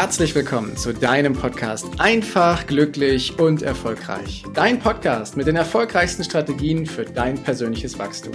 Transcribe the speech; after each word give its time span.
herzlich 0.00 0.34
willkommen 0.34 0.78
zu 0.78 0.94
deinem 0.94 1.34
Podcast 1.34 1.86
Einfach, 1.98 2.66
glücklich 2.66 3.38
und 3.38 3.60
erfolgreich. 3.60 4.44
Dein 4.54 4.78
Podcast 4.78 5.36
mit 5.36 5.46
den 5.46 5.56
erfolgreichsten 5.56 6.24
Strategien 6.24 6.86
für 6.86 7.04
dein 7.04 7.36
persönliches 7.36 7.98
Wachstum. 7.98 8.32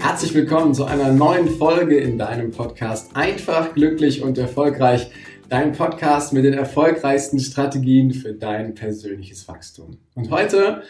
Herzlich 0.00 0.32
willkommen 0.32 0.74
zu 0.74 0.84
einer 0.84 1.10
neuen 1.10 1.48
Folge 1.48 1.96
in 1.96 2.18
deinem 2.18 2.52
Podcast 2.52 3.16
Einfach, 3.16 3.74
glücklich 3.74 4.22
und 4.22 4.38
erfolgreich. 4.38 5.10
Dein 5.48 5.72
Podcast 5.72 6.32
mit 6.32 6.44
den 6.44 6.54
erfolgreichsten 6.54 7.40
Strategien 7.40 8.12
für 8.12 8.32
dein 8.32 8.76
persönliches 8.76 9.48
Wachstum. 9.48 9.98
Und 10.14 10.30
heute 10.30 10.84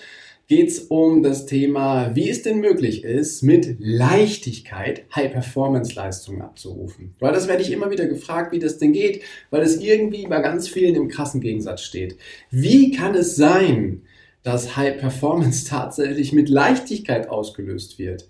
geht 0.48 0.68
es 0.68 0.78
um 0.78 1.22
das 1.22 1.46
Thema, 1.46 2.14
wie 2.14 2.30
es 2.30 2.42
denn 2.42 2.60
möglich 2.60 3.02
ist, 3.02 3.42
mit 3.42 3.76
Leichtigkeit 3.80 5.04
High-Performance-Leistungen 5.14 6.40
abzurufen. 6.40 7.14
Weil 7.18 7.32
das 7.32 7.48
werde 7.48 7.62
ich 7.62 7.72
immer 7.72 7.90
wieder 7.90 8.06
gefragt, 8.06 8.52
wie 8.52 8.60
das 8.60 8.78
denn 8.78 8.92
geht, 8.92 9.22
weil 9.50 9.62
es 9.62 9.80
irgendwie 9.80 10.26
bei 10.26 10.40
ganz 10.40 10.68
vielen 10.68 10.94
im 10.94 11.08
krassen 11.08 11.40
Gegensatz 11.40 11.82
steht. 11.82 12.16
Wie 12.50 12.92
kann 12.92 13.16
es 13.16 13.34
sein, 13.34 14.02
dass 14.44 14.76
High-Performance 14.76 15.66
tatsächlich 15.68 16.32
mit 16.32 16.48
Leichtigkeit 16.48 17.28
ausgelöst 17.28 17.98
wird? 17.98 18.28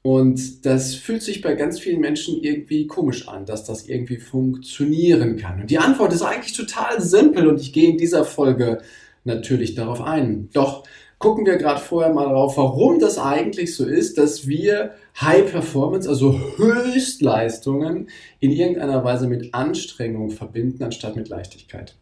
Und 0.00 0.64
das 0.64 0.94
fühlt 0.94 1.22
sich 1.22 1.42
bei 1.42 1.54
ganz 1.54 1.78
vielen 1.80 2.00
Menschen 2.00 2.42
irgendwie 2.42 2.86
komisch 2.86 3.28
an, 3.28 3.44
dass 3.44 3.64
das 3.64 3.88
irgendwie 3.88 4.16
funktionieren 4.16 5.36
kann. 5.36 5.60
Und 5.60 5.70
die 5.70 5.76
Antwort 5.76 6.14
ist 6.14 6.22
eigentlich 6.22 6.56
total 6.56 7.02
simpel 7.02 7.46
und 7.46 7.60
ich 7.60 7.74
gehe 7.74 7.90
in 7.90 7.98
dieser 7.98 8.24
Folge 8.24 8.80
natürlich 9.24 9.74
darauf 9.74 10.00
ein. 10.00 10.48
Doch 10.54 10.84
gucken 11.18 11.46
wir 11.46 11.56
gerade 11.56 11.80
vorher 11.80 12.12
mal 12.12 12.28
drauf, 12.28 12.56
warum 12.56 13.00
das 13.00 13.18
eigentlich 13.18 13.74
so 13.74 13.84
ist, 13.84 14.18
dass 14.18 14.46
wir 14.46 14.94
High 15.20 15.50
Performance, 15.50 16.08
also 16.08 16.38
Höchstleistungen, 16.56 18.08
in 18.40 18.50
irgendeiner 18.50 19.04
Weise 19.04 19.28
mit 19.28 19.54
Anstrengung 19.54 20.30
verbinden, 20.30 20.82
anstatt 20.84 21.16
mit 21.16 21.28
Leichtigkeit. 21.28 21.96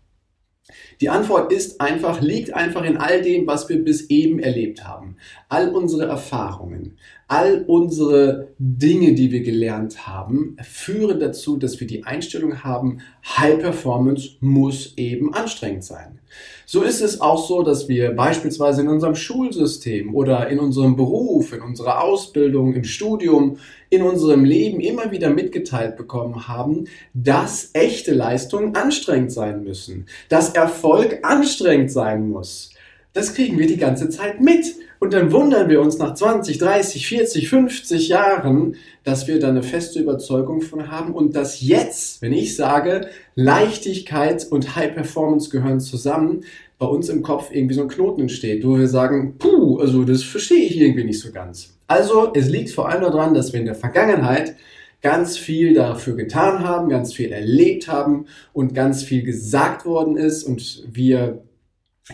Die 1.01 1.11
Antwort 1.11 1.53
ist 1.53 1.81
einfach, 1.81 2.21
liegt 2.21 2.53
einfach 2.55 2.83
in 2.83 2.97
all 2.97 3.23
dem, 3.23 3.47
was 3.47 3.69
wir 3.69 3.85
bis 3.85 4.11
eben 4.11 4.41
erlebt 4.41 4.87
haben. 4.87 5.17
All 5.49 5.69
unsere 5.75 6.07
Erfahrungen, 6.07 6.99
all 7.29 7.65
unsere 7.67 8.49
Dinge, 8.59 9.15
die 9.15 9.33
wir 9.33 9.43
gelernt 9.43 10.07
haben, 10.07 10.57
führen 10.63 11.19
dazu, 11.19 11.57
dass 11.57 11.81
wir 11.81 11.87
die 11.87 12.05
Einstellung 12.05 12.63
haben, 12.63 12.99
High 13.37 13.59
Performance 13.59 14.37
muss 14.41 14.95
eben 14.97 15.35
anstrengend 15.35 15.85
sein. 15.85 16.21
So 16.67 16.83
ist 16.83 17.01
es 17.01 17.21
auch 17.21 17.45
so, 17.47 17.63
dass 17.63 17.89
wir 17.89 18.13
beispielsweise 18.13 18.83
in 18.83 18.89
unserem 18.89 19.17
Schulsystem 19.17 20.15
oder 20.15 20.49
in 20.49 20.61
unserem 20.61 20.95
Beruf, 20.97 21.53
in 21.53 21.63
unserer 21.63 22.03
Ausbildung, 22.03 22.75
im 22.75 22.85
Studium, 22.85 23.59
in 23.91 24.03
unserem 24.03 24.45
Leben 24.45 24.81
immer 24.81 25.11
wieder 25.11 25.31
mitgeteilt 25.31 25.97
bekommen 25.97 26.47
haben, 26.47 26.85
dass 27.15 27.71
echte 27.73 28.15
Leistungen 28.15 28.77
anstrengend 28.77 29.33
sein 29.33 29.65
müssen, 29.65 30.07
dass 30.29 30.51
Erfolg 30.51 31.21
anstrengend 31.23 31.91
sein 31.91 32.29
muss. 32.29 32.71
Das 33.17 33.33
kriegen 33.33 33.59
wir 33.59 33.67
die 33.67 33.79
ganze 33.79 34.11
Zeit 34.11 34.43
mit. 34.43 34.75
Und 34.99 35.15
dann 35.15 35.33
wundern 35.33 35.71
wir 35.71 35.81
uns 35.81 35.97
nach 35.97 36.13
20, 36.13 36.59
30, 36.59 37.09
40, 37.09 37.49
50 37.49 38.09
Jahren, 38.09 38.77
dass 39.05 39.27
wir 39.27 39.41
da 39.41 39.49
eine 39.49 39.63
feste 39.63 40.01
Überzeugung 40.01 40.61
von 40.61 40.91
haben 40.91 41.15
und 41.15 41.35
dass 41.35 41.63
jetzt, 41.63 42.21
wenn 42.21 42.35
ich 42.35 42.57
sage, 42.57 43.09
Leichtigkeit 43.35 44.47
und 44.51 44.77
High 44.77 44.95
Performance 44.95 45.49
gehören 45.49 45.81
zusammen, 45.81 46.45
bei 46.79 46.85
uns 46.85 47.09
im 47.09 47.23
Kopf 47.23 47.49
irgendwie 47.51 47.75
so 47.75 47.81
ein 47.81 47.89
Knoten 47.89 48.21
entsteht, 48.21 48.67
wo 48.67 48.77
wir 48.77 48.89
sagen, 48.89 49.37
puh, 49.39 49.79
also 49.79 50.05
das 50.05 50.23
verstehe 50.23 50.67
ich 50.67 50.79
irgendwie 50.79 51.05
nicht 51.05 51.21
so 51.21 51.33
ganz. 51.33 51.75
Also 51.87 52.33
es 52.35 52.51
liegt 52.51 52.69
vor 52.69 52.91
allem 52.91 53.01
daran, 53.01 53.33
dass 53.33 53.55
wir 53.55 53.61
in 53.61 53.67
der 53.67 53.77
Vergangenheit 53.77 54.57
ganz 55.01 55.39
viel 55.39 55.73
dafür 55.73 56.17
getan 56.17 56.61
haben, 56.61 56.91
ganz 56.91 57.15
viel 57.15 57.33
erlebt 57.33 57.89
haben 57.89 58.27
und 58.53 58.75
ganz 58.75 59.03
viel 59.03 59.23
gesagt 59.23 59.87
worden 59.87 60.19
ist 60.19 60.45
und 60.45 60.85
wir 60.93 61.46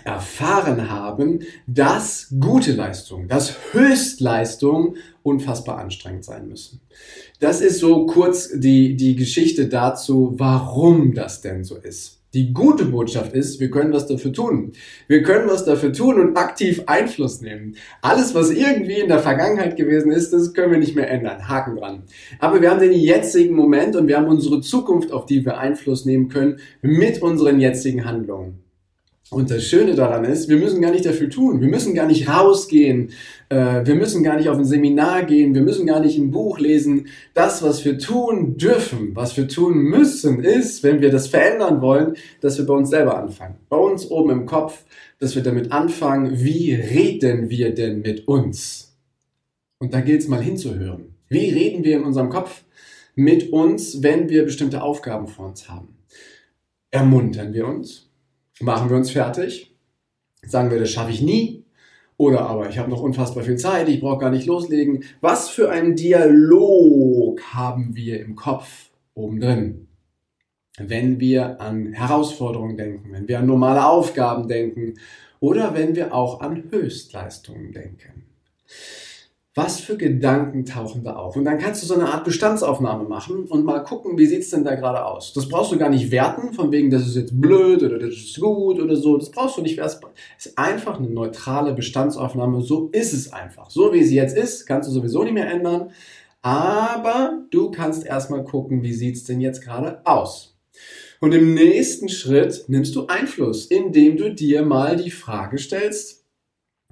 erfahren 0.04 0.91
haben, 0.91 1.41
dass 1.66 2.34
gute 2.41 2.72
Leistungen, 2.72 3.28
dass 3.28 3.54
Höchstleistungen 3.72 4.97
unfassbar 5.22 5.78
anstrengend 5.78 6.25
sein 6.25 6.48
müssen. 6.48 6.80
Das 7.41 7.60
ist 7.60 7.78
so 7.78 8.06
kurz 8.06 8.50
die, 8.54 8.97
die 8.97 9.16
Geschichte 9.16 9.69
dazu, 9.69 10.34
warum 10.36 11.14
das 11.14 11.42
denn 11.42 11.64
so 11.64 11.76
ist. 11.76 12.19
Die 12.34 12.54
gute 12.54 12.86
Botschaft 12.86 13.34
ist, 13.34 13.60
wir 13.60 13.70
können 13.70 13.92
was 13.92 14.06
dafür 14.06 14.32
tun. 14.32 14.72
Wir 15.06 15.22
können 15.22 15.50
was 15.50 15.66
dafür 15.66 15.92
tun 15.92 16.19
und 16.19 16.36
aktiv 16.38 16.82
Einfluss 16.86 17.42
nehmen. 17.42 17.76
Alles, 18.00 18.34
was 18.34 18.50
irgendwie 18.50 19.00
in 19.00 19.08
der 19.08 19.19
Vergangenheit 19.19 19.76
gewesen 19.76 20.10
ist, 20.10 20.32
das 20.32 20.54
können 20.54 20.72
wir 20.72 20.78
nicht 20.78 20.97
mehr 20.97 21.10
ändern. 21.10 21.47
Haken 21.47 21.76
dran. 21.76 22.04
Aber 22.38 22.62
wir 22.62 22.70
haben 22.70 22.81
den 22.81 22.92
jetzigen 22.92 23.54
Moment 23.54 23.97
und 23.97 24.08
wir 24.08 24.16
haben 24.16 24.28
unsere 24.28 24.62
Zukunft, 24.62 25.12
auf 25.12 25.26
die 25.26 25.44
wir 25.44 25.58
Einfluss 25.58 26.06
nehmen 26.06 26.31
können, 26.31 26.58
mit 26.81 27.20
unseren 27.20 27.60
jetzigen 27.60 28.06
Handlungen. 28.06 28.62
Und 29.32 29.50
das 29.50 29.65
Schöne 29.65 29.94
daran 29.94 30.26
ist, 30.26 30.50
wir 30.50 30.59
müssen 30.59 30.82
gar 30.82 30.91
nicht 30.91 31.06
dafür 31.06 31.31
tun. 31.31 31.62
Wir 31.62 31.69
müssen 31.69 31.94
gar 31.94 32.06
nicht 32.06 32.28
rausgehen. 32.28 33.12
Äh, 33.48 33.87
wir 33.87 33.94
müssen 33.94 34.22
gar 34.22 34.37
nicht 34.37 34.50
auf 34.50 34.59
ein 34.59 34.66
Seminar 34.66 35.25
gehen. 35.25 35.54
Wir 35.54 35.62
müssen 35.62 35.87
gar 35.87 36.00
nicht 36.00 36.19
ein 36.19 36.31
Buch 36.31 36.59
lesen. 36.59 37.06
Das, 37.32 37.62
was 37.62 37.82
wir 37.82 37.97
tun 37.97 38.59
dürfen, 38.59 39.16
was 39.16 39.34
wir 39.38 39.48
tun 39.48 39.84
müssen, 39.84 40.44
ist, 40.44 40.82
wenn 40.82 41.00
wir 41.00 41.10
das 41.10 41.28
verändern 41.28 41.81
wollen, 41.81 42.15
dass 42.43 42.59
wir 42.59 42.66
bei 42.66 42.75
uns 42.75 42.91
selber 42.91 43.16
anfangen. 43.16 43.54
Bei 43.70 43.78
uns 43.78 44.10
oben 44.10 44.28
im 44.32 44.44
Kopf, 44.44 44.84
dass 45.19 45.34
wir 45.34 45.43
damit 45.43 45.72
anfangen, 45.72 46.44
wie 46.44 46.75
reden 46.75 47.49
wir 47.49 47.75
denn 47.75 48.03
mit 48.03 48.28
uns? 48.28 48.99
Und 49.78 49.94
da 49.94 50.03
gilt 50.03 50.20
es 50.20 50.28
mal 50.28 50.43
hinzuhören. 50.43 51.14
Wie 51.31 51.49
reden 51.49 51.84
wir 51.84 51.97
in 51.97 52.04
unserem 52.04 52.28
Kopf 52.28 52.64
mit 53.14 53.50
uns, 53.50 54.03
wenn 54.03 54.28
wir 54.28 54.44
bestimmte 54.44 54.82
Aufgaben 54.82 55.26
vor 55.26 55.47
uns 55.47 55.70
haben? 55.70 55.97
Ermuntern 56.91 57.54
wir 57.54 57.66
uns? 57.66 58.11
Machen 58.62 58.88
wir 58.88 58.96
uns 58.96 59.10
fertig, 59.10 59.74
sagen 60.46 60.70
wir, 60.70 60.78
das 60.78 60.90
schaffe 60.90 61.10
ich 61.10 61.22
nie, 61.22 61.64
oder 62.16 62.42
aber 62.42 62.68
ich 62.68 62.78
habe 62.78 62.90
noch 62.90 63.02
unfassbar 63.02 63.42
viel 63.42 63.56
Zeit, 63.56 63.88
ich 63.88 64.00
brauche 64.00 64.20
gar 64.20 64.30
nicht 64.30 64.46
loslegen. 64.46 65.04
Was 65.20 65.48
für 65.48 65.70
einen 65.70 65.96
Dialog 65.96 67.40
haben 67.52 67.96
wir 67.96 68.20
im 68.20 68.36
Kopf 68.36 68.90
oben 69.14 69.40
drin? 69.40 69.88
Wenn 70.78 71.20
wir 71.20 71.60
an 71.60 71.92
Herausforderungen 71.92 72.76
denken, 72.76 73.12
wenn 73.12 73.28
wir 73.28 73.38
an 73.38 73.46
normale 73.46 73.86
Aufgaben 73.86 74.48
denken 74.48 74.94
oder 75.40 75.74
wenn 75.74 75.96
wir 75.96 76.14
auch 76.14 76.40
an 76.40 76.70
Höchstleistungen 76.70 77.72
denken 77.72 78.24
was 79.54 79.80
für 79.80 79.98
Gedanken 79.98 80.64
tauchen 80.64 81.04
da 81.04 81.16
auf? 81.16 81.36
Und 81.36 81.44
dann 81.44 81.58
kannst 81.58 81.82
du 81.82 81.86
so 81.86 81.94
eine 81.94 82.08
Art 82.08 82.24
Bestandsaufnahme 82.24 83.04
machen 83.04 83.44
und 83.44 83.64
mal 83.64 83.80
gucken, 83.80 84.16
wie 84.16 84.24
sieht's 84.24 84.48
denn 84.48 84.64
da 84.64 84.74
gerade 84.74 85.04
aus. 85.04 85.34
Das 85.34 85.46
brauchst 85.48 85.72
du 85.72 85.78
gar 85.78 85.90
nicht 85.90 86.10
werten, 86.10 86.54
von 86.54 86.72
wegen, 86.72 86.90
das 86.90 87.06
ist 87.06 87.16
jetzt 87.16 87.38
blöd 87.38 87.82
oder 87.82 87.98
das 87.98 88.14
ist 88.14 88.40
gut 88.40 88.80
oder 88.80 88.96
so. 88.96 89.18
Das 89.18 89.30
brauchst 89.30 89.58
du 89.58 89.62
nicht. 89.62 89.78
Es 89.78 90.00
ist 90.38 90.58
einfach 90.58 90.98
eine 90.98 91.10
neutrale 91.10 91.74
Bestandsaufnahme. 91.74 92.62
So 92.62 92.88
ist 92.92 93.12
es 93.12 93.32
einfach. 93.32 93.70
So 93.70 93.92
wie 93.92 94.04
sie 94.04 94.16
jetzt 94.16 94.36
ist, 94.36 94.66
kannst 94.66 94.88
du 94.88 94.92
sowieso 94.92 95.22
nicht 95.22 95.34
mehr 95.34 95.50
ändern. 95.50 95.90
Aber 96.40 97.44
du 97.50 97.70
kannst 97.70 98.06
erstmal 98.06 98.44
gucken, 98.44 98.82
wie 98.82 98.94
sieht's 98.94 99.24
denn 99.24 99.40
jetzt 99.40 99.62
gerade 99.62 100.00
aus. 100.04 100.56
Und 101.20 101.32
im 101.32 101.54
nächsten 101.54 102.08
Schritt 102.08 102.64
nimmst 102.69 102.96
du 102.96 103.06
Einfluss, 103.06 103.66
indem 103.66 104.16
du 104.16 104.34
dir 104.34 104.64
mal 104.64 104.96
die 104.96 105.12
Frage 105.12 105.58
stellst, 105.58 106.21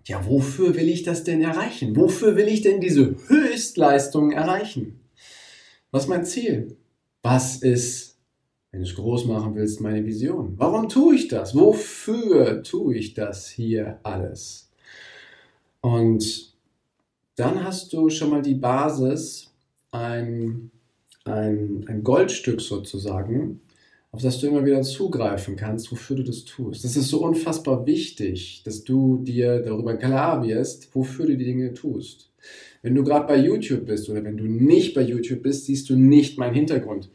ja, 0.06 0.26
wofür 0.26 0.74
will 0.76 0.88
ich 0.88 1.02
das 1.02 1.24
denn 1.24 1.42
erreichen? 1.42 1.94
Wofür 1.96 2.36
will 2.36 2.48
ich 2.48 2.62
denn 2.62 2.80
diese 2.80 3.16
Höchstleistung 3.28 4.32
erreichen? 4.32 5.00
Was 5.90 6.04
ist 6.04 6.08
mein 6.08 6.24
Ziel? 6.24 6.76
Was 7.22 7.56
ist, 7.58 8.18
wenn 8.70 8.80
du 8.80 8.86
es 8.86 8.94
groß 8.94 9.26
machen 9.26 9.54
willst, 9.54 9.80
meine 9.80 10.04
Vision? 10.04 10.54
Warum 10.56 10.88
tue 10.88 11.16
ich 11.16 11.28
das? 11.28 11.54
Wofür 11.54 12.62
tue 12.62 12.96
ich 12.96 13.14
das 13.14 13.48
hier 13.48 13.98
alles? 14.02 14.70
Und 15.80 16.54
dann 17.36 17.64
hast 17.64 17.92
du 17.92 18.10
schon 18.10 18.30
mal 18.30 18.42
die 18.42 18.54
Basis, 18.54 19.50
ein, 19.92 20.70
ein, 21.24 21.84
ein 21.88 22.04
Goldstück 22.04 22.60
sozusagen, 22.60 23.60
auf 24.12 24.22
das 24.22 24.40
du 24.40 24.48
immer 24.48 24.64
wieder 24.64 24.82
zugreifen 24.82 25.56
kannst, 25.56 25.90
wofür 25.92 26.16
du 26.16 26.24
das 26.24 26.44
tust. 26.44 26.84
Das 26.84 26.96
ist 26.96 27.08
so 27.08 27.22
unfassbar 27.22 27.86
wichtig, 27.86 28.62
dass 28.64 28.82
du 28.82 29.18
dir 29.18 29.60
darüber 29.60 29.96
klar 29.96 30.42
wirst, 30.46 30.94
wofür 30.94 31.26
du 31.26 31.36
die 31.36 31.44
Dinge 31.44 31.74
tust. 31.74 32.30
Wenn 32.82 32.94
du 32.94 33.04
gerade 33.04 33.26
bei 33.26 33.36
YouTube 33.36 33.84
bist 33.86 34.08
oder 34.08 34.24
wenn 34.24 34.38
du 34.38 34.44
nicht 34.44 34.94
bei 34.94 35.02
YouTube 35.02 35.42
bist, 35.42 35.66
siehst 35.66 35.90
du 35.90 35.96
nicht 35.96 36.38
meinen 36.38 36.54
Hintergrund. 36.54 37.10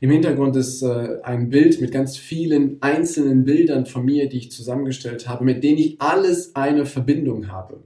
Im 0.00 0.10
Hintergrund 0.10 0.54
ist 0.54 0.82
äh, 0.82 1.18
ein 1.24 1.50
Bild 1.50 1.80
mit 1.80 1.90
ganz 1.90 2.16
vielen 2.16 2.80
einzelnen 2.80 3.44
Bildern 3.44 3.84
von 3.84 4.04
mir, 4.04 4.28
die 4.28 4.38
ich 4.38 4.52
zusammengestellt 4.52 5.28
habe, 5.28 5.44
mit 5.44 5.64
denen 5.64 5.78
ich 5.78 6.00
alles 6.00 6.54
eine 6.54 6.86
Verbindung 6.86 7.48
habe. 7.48 7.82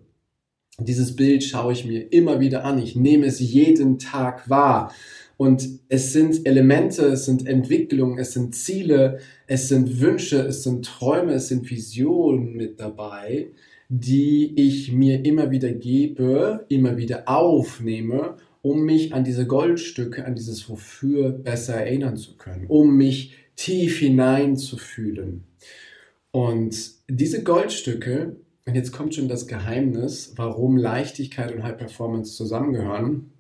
Dieses 0.79 1.17
Bild 1.17 1.43
schaue 1.43 1.73
ich 1.73 1.87
mir 1.87 2.13
immer 2.13 2.41
wieder 2.41 2.65
an. 2.65 2.79
Ich 2.83 2.97
nehme 2.97 3.27
es 3.27 3.41
jeden 3.41 3.99
Tag 3.99 4.49
wahr. 4.51 4.93
Und 5.43 5.81
es 5.89 6.13
sind 6.13 6.47
Elemente, 6.47 7.05
es 7.07 7.25
sind 7.25 7.49
Entwicklungen, 7.49 8.17
es 8.17 8.33
sind 8.33 8.55
Ziele, 8.55 9.19
es 9.49 9.69
sind 9.69 10.01
Wünsche, 10.01 10.39
es 10.39 10.63
sind 10.63 10.85
Träume, 10.85 11.33
es 11.33 11.49
sind 11.49 11.69
Visionen 11.69 12.57
mit 12.57 12.79
dabei, 12.79 13.49
die 13.89 14.55
ich 14.55 14.93
mir 14.93 15.25
immer 15.25 15.51
wieder 15.51 15.73
gebe, 15.73 16.65
immer 16.69 16.97
wieder 16.97 17.29
aufnehme, 17.29 18.37
um 18.63 18.85
mich 18.85 19.15
an 19.15 19.25
diese 19.25 19.49
Goldstücke, 19.49 20.25
an 20.27 20.37
dieses 20.37 20.71
Wofür 20.71 21.31
besser 21.31 21.75
erinnern 21.75 22.17
zu 22.17 22.37
können, 22.37 22.67
um 22.69 22.97
mich 22.97 23.35
tief 23.57 23.99
hineinzufühlen. 23.99 25.43
Und 26.31 26.93
diese 27.11 27.43
Goldstücke, 27.43 28.37
und 28.65 28.77
jetzt 28.77 28.93
kommt 28.93 29.17
schon 29.17 29.27
das 29.27 29.49
Geheimnis, 29.49 30.35
warum 30.37 30.77
Leichtigkeit 30.77 31.53
und 31.53 31.65
High 31.65 31.79
Performance 31.79 32.37
zusammengehören, 32.37 33.33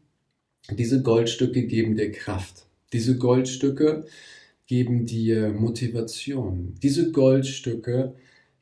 diese 0.70 1.02
Goldstücke 1.02 1.64
geben 1.66 1.96
dir 1.96 2.12
Kraft. 2.12 2.66
Diese 2.92 3.16
Goldstücke 3.16 4.04
geben 4.66 5.06
dir 5.06 5.50
Motivation. 5.50 6.74
Diese 6.82 7.10
Goldstücke 7.10 8.14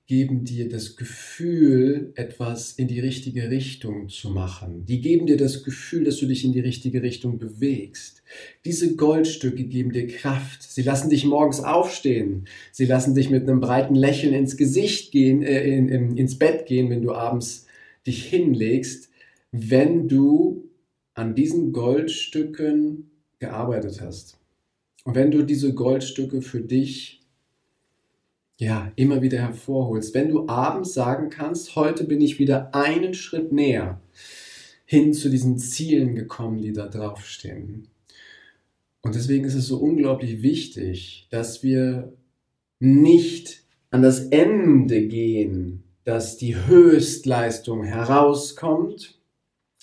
geben 0.07 0.45
dir 0.45 0.69
das 0.69 0.97
Gefühl, 0.97 2.13
etwas 2.17 2.73
in 2.73 2.89
die 2.89 2.99
richtige 2.99 3.49
Richtung 3.49 4.09
zu 4.09 4.31
machen. 4.31 4.85
Die 4.87 5.01
geben 5.01 5.27
dir 5.27 5.37
das 5.37 5.63
Gefühl, 5.63 6.03
dass 6.03 6.17
du 6.17 6.27
dich 6.27 6.45
in 6.45 6.53
die 6.53 6.59
richtige 6.59 7.03
Richtung 7.03 7.39
bewegst. 7.39 8.25
Diese 8.65 8.97
Goldstücke 8.97 9.63
geben 9.63 9.93
dir 9.93 10.09
Kraft. 10.09 10.65
Sie 10.65 10.83
lassen 10.83 11.11
dich 11.11 11.25
morgens 11.25 11.61
aufstehen. 11.61 12.47
Sie 12.73 12.87
lassen 12.87 13.15
dich 13.15 13.31
mit 13.31 13.49
einem 13.49 13.61
breiten 13.61 13.95
Lächeln 13.95 14.35
ins 14.35 14.57
Gesicht 14.57 15.13
gehen, 15.13 15.45
äh, 15.45 15.63
in, 15.63 15.89
in, 15.89 16.17
ins 16.17 16.37
Bett 16.39 16.67
gehen, 16.67 16.91
wenn 16.91 17.03
du 17.03 17.13
abends 17.13 17.67
dich 18.05 18.25
hinlegst, 18.25 19.11
wenn 19.53 20.09
du 20.09 20.70
an 21.15 21.35
diesen 21.35 21.73
Goldstücken 21.73 23.11
gearbeitet 23.39 24.01
hast. 24.01 24.39
Und 25.05 25.15
wenn 25.15 25.31
du 25.31 25.43
diese 25.43 25.75
Goldstücke 25.75 26.43
für 26.43 26.61
dich 26.61 27.21
ja, 28.61 28.93
immer 28.95 29.23
wieder 29.23 29.39
hervorholst. 29.39 30.15
Wenn 30.15 30.29
du 30.29 30.47
abends 30.47 30.93
sagen 30.93 31.31
kannst, 31.31 31.77
heute 31.77 32.05
bin 32.05 32.21
ich 32.21 32.39
wieder 32.39 32.75
einen 32.75 33.15
Schritt 33.15 33.53
näher 33.53 34.03
hin 34.85 35.15
zu 35.15 35.31
diesen 35.31 35.57
Zielen 35.57 36.15
gekommen, 36.15 36.61
die 36.61 36.75
da 36.75 36.87
draufstehen. 36.87 37.89
Und 39.01 39.15
deswegen 39.15 39.47
ist 39.47 39.55
es 39.55 39.67
so 39.67 39.79
unglaublich 39.79 40.43
wichtig, 40.43 41.27
dass 41.31 41.63
wir 41.63 42.13
nicht 42.81 43.63
an 43.91 44.03
das 44.03 44.27
Ende 44.27 45.07
gehen, 45.07 45.85
dass 46.05 46.37
die 46.37 46.55
Höchstleistung 46.55 47.83
herauskommt, 47.83 49.19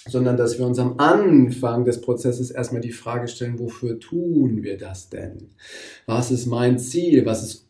sondern 0.07 0.38
dass 0.38 0.57
wir 0.57 0.65
uns 0.65 0.79
am 0.79 0.99
Anfang 0.99 1.85
des 1.85 2.01
Prozesses 2.01 2.51
erstmal 2.51 2.81
die 2.81 2.91
Frage 2.91 3.27
stellen, 3.27 3.59
wofür 3.59 3.99
tun 3.99 4.63
wir 4.63 4.77
das 4.77 5.09
denn? 5.09 5.49
Was 6.05 6.31
ist 6.31 6.45
mein 6.45 6.77
Ziel? 6.77 7.25
Was 7.25 7.44
ist 7.44 7.67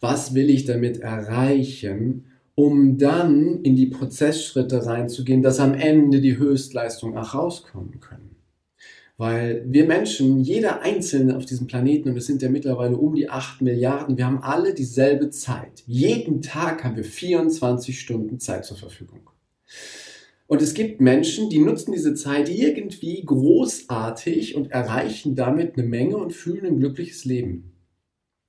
was 0.00 0.34
will 0.34 0.50
ich 0.50 0.64
damit 0.64 1.00
erreichen, 1.00 2.26
um 2.54 2.98
dann 2.98 3.62
in 3.62 3.76
die 3.76 3.86
Prozessschritte 3.86 4.86
reinzugehen, 4.86 5.42
dass 5.42 5.60
am 5.60 5.74
Ende 5.74 6.20
die 6.20 6.38
Höchstleistung 6.38 7.16
auch 7.16 7.34
rauskommen 7.34 8.00
können. 8.00 8.36
Weil 9.16 9.64
wir 9.66 9.84
Menschen, 9.84 10.38
jeder 10.40 10.82
Einzelne 10.82 11.36
auf 11.36 11.44
diesem 11.44 11.66
Planeten, 11.66 12.10
und 12.10 12.16
es 12.16 12.26
sind 12.26 12.40
ja 12.40 12.48
mittlerweile 12.48 12.96
um 12.96 13.16
die 13.16 13.28
8 13.28 13.62
Milliarden, 13.62 14.16
wir 14.16 14.26
haben 14.26 14.42
alle 14.42 14.74
dieselbe 14.74 15.30
Zeit. 15.30 15.82
Jeden 15.86 16.40
Tag 16.40 16.84
haben 16.84 16.94
wir 16.94 17.04
24 17.04 17.98
Stunden 17.98 18.38
Zeit 18.38 18.64
zur 18.64 18.76
Verfügung. 18.76 19.20
Und 20.48 20.60
es 20.60 20.74
gibt 20.74 21.00
Menschen, 21.00 21.50
die 21.50 21.60
nutzen 21.60 21.92
diese 21.92 22.14
Zeit 22.14 22.48
irgendwie 22.48 23.22
großartig 23.24 24.56
und 24.56 24.72
erreichen 24.72 25.36
damit 25.36 25.78
eine 25.78 25.86
Menge 25.86 26.16
und 26.16 26.32
fühlen 26.32 26.66
ein 26.66 26.80
glückliches 26.80 27.24
Leben 27.24 27.74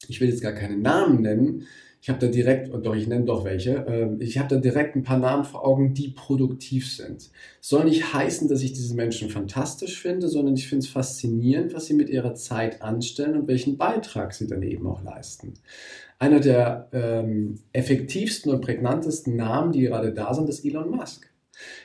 ich 0.08 0.22
will 0.22 0.30
jetzt 0.30 0.42
gar 0.42 0.54
keine 0.54 0.78
Namen 0.78 1.22
nennen, 1.22 1.68
ich 2.02 2.08
habe 2.08 2.20
da 2.20 2.28
direkt, 2.28 2.74
doch 2.74 2.96
ich 2.96 3.08
nenne 3.08 3.26
doch 3.26 3.44
welche, 3.44 3.86
ähm, 3.90 4.22
ich 4.22 4.38
habe 4.38 4.48
da 4.48 4.56
direkt 4.56 4.96
ein 4.96 5.04
paar 5.04 5.20
Namen 5.20 5.44
vor 5.44 5.68
Augen, 5.68 5.94
die 5.94 6.08
produktiv 6.08 6.90
sind. 6.90 7.30
Soll 7.60 7.84
nicht 7.84 8.14
heißen, 8.14 8.48
dass 8.48 8.62
ich 8.62 8.72
diese 8.72 8.96
Menschen 8.96 9.30
fantastisch 9.30 10.02
finde, 10.02 10.30
sondern 10.30 10.54
ich 10.54 10.70
finde 10.70 10.86
es 10.86 10.90
faszinierend, 10.90 11.74
was 11.74 11.88
sie 11.88 11.94
mit 11.94 12.08
ihrer 12.08 12.36
Zeit 12.36 12.82
anstellen 12.82 13.36
und 13.36 13.48
welchen 13.50 13.78
Beitrag 13.78 14.34
sie 14.34 14.48
dann 14.48 14.64
eben 14.64 14.88
auch 14.88 15.04
leisten. 15.04 15.56
Einer 16.20 16.40
der 16.40 16.88
ähm, 16.94 17.60
effektivsten 17.74 18.50
und 18.54 18.62
prägnantesten 18.62 19.36
Namen, 19.36 19.74
die 19.74 19.82
gerade 19.82 20.14
da 20.14 20.34
sind, 20.34 20.48
ist 20.48 20.64
Elon 20.64 20.92
Musk. 20.92 21.29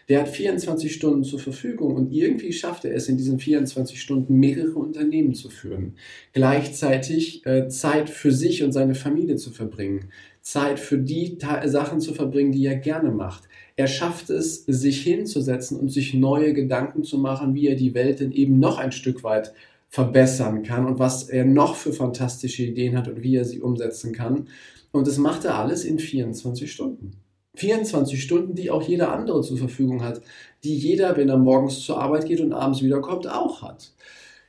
Der 0.08 0.20
hat 0.20 0.28
24 0.28 0.92
Stunden 0.92 1.24
zur 1.24 1.38
Verfügung 1.38 1.94
und 1.94 2.12
irgendwie 2.12 2.52
schafft 2.52 2.84
er 2.84 2.94
es 2.94 3.08
in 3.08 3.16
diesen 3.16 3.38
24 3.38 4.00
Stunden 4.00 4.38
mehrere 4.38 4.74
Unternehmen 4.74 5.34
zu 5.34 5.50
führen. 5.50 5.94
Gleichzeitig 6.32 7.44
äh, 7.46 7.68
Zeit 7.68 8.10
für 8.10 8.32
sich 8.32 8.62
und 8.62 8.72
seine 8.72 8.94
Familie 8.94 9.36
zu 9.36 9.50
verbringen. 9.50 10.10
Zeit 10.42 10.78
für 10.78 10.98
die 10.98 11.38
Ta 11.38 11.66
Sachen 11.66 12.00
zu 12.00 12.12
verbringen, 12.12 12.52
die 12.52 12.66
er 12.66 12.76
gerne 12.76 13.10
macht. 13.10 13.44
Er 13.76 13.86
schafft 13.86 14.30
es, 14.30 14.64
sich 14.66 15.02
hinzusetzen 15.02 15.78
und 15.80 15.88
sich 15.88 16.14
neue 16.14 16.52
Gedanken 16.52 17.02
zu 17.02 17.18
machen, 17.18 17.54
wie 17.54 17.66
er 17.66 17.76
die 17.76 17.94
Welt 17.94 18.20
denn 18.20 18.30
eben 18.30 18.60
noch 18.60 18.78
ein 18.78 18.92
Stück 18.92 19.24
weit 19.24 19.54
verbessern 19.88 20.62
kann 20.62 20.86
und 20.86 20.98
was 20.98 21.28
er 21.28 21.44
noch 21.44 21.76
für 21.76 21.92
fantastische 21.92 22.64
Ideen 22.64 22.96
hat 22.96 23.08
und 23.08 23.22
wie 23.22 23.36
er 23.36 23.44
sie 23.44 23.60
umsetzen 23.60 24.12
kann. 24.12 24.48
Und 24.92 25.06
das 25.06 25.18
macht 25.18 25.44
er 25.44 25.56
alles 25.56 25.84
in 25.84 25.98
24 25.98 26.70
Stunden. 26.70 27.23
24 27.54 28.22
Stunden, 28.22 28.54
die 28.54 28.70
auch 28.70 28.82
jeder 28.82 29.12
andere 29.12 29.42
zur 29.42 29.58
Verfügung 29.58 30.02
hat, 30.02 30.20
die 30.64 30.76
jeder, 30.76 31.16
wenn 31.16 31.28
er 31.28 31.36
morgens 31.36 31.80
zur 31.80 32.00
Arbeit 32.00 32.26
geht 32.26 32.40
und 32.40 32.52
abends 32.52 32.82
wiederkommt, 32.82 33.28
auch 33.28 33.62
hat. 33.62 33.92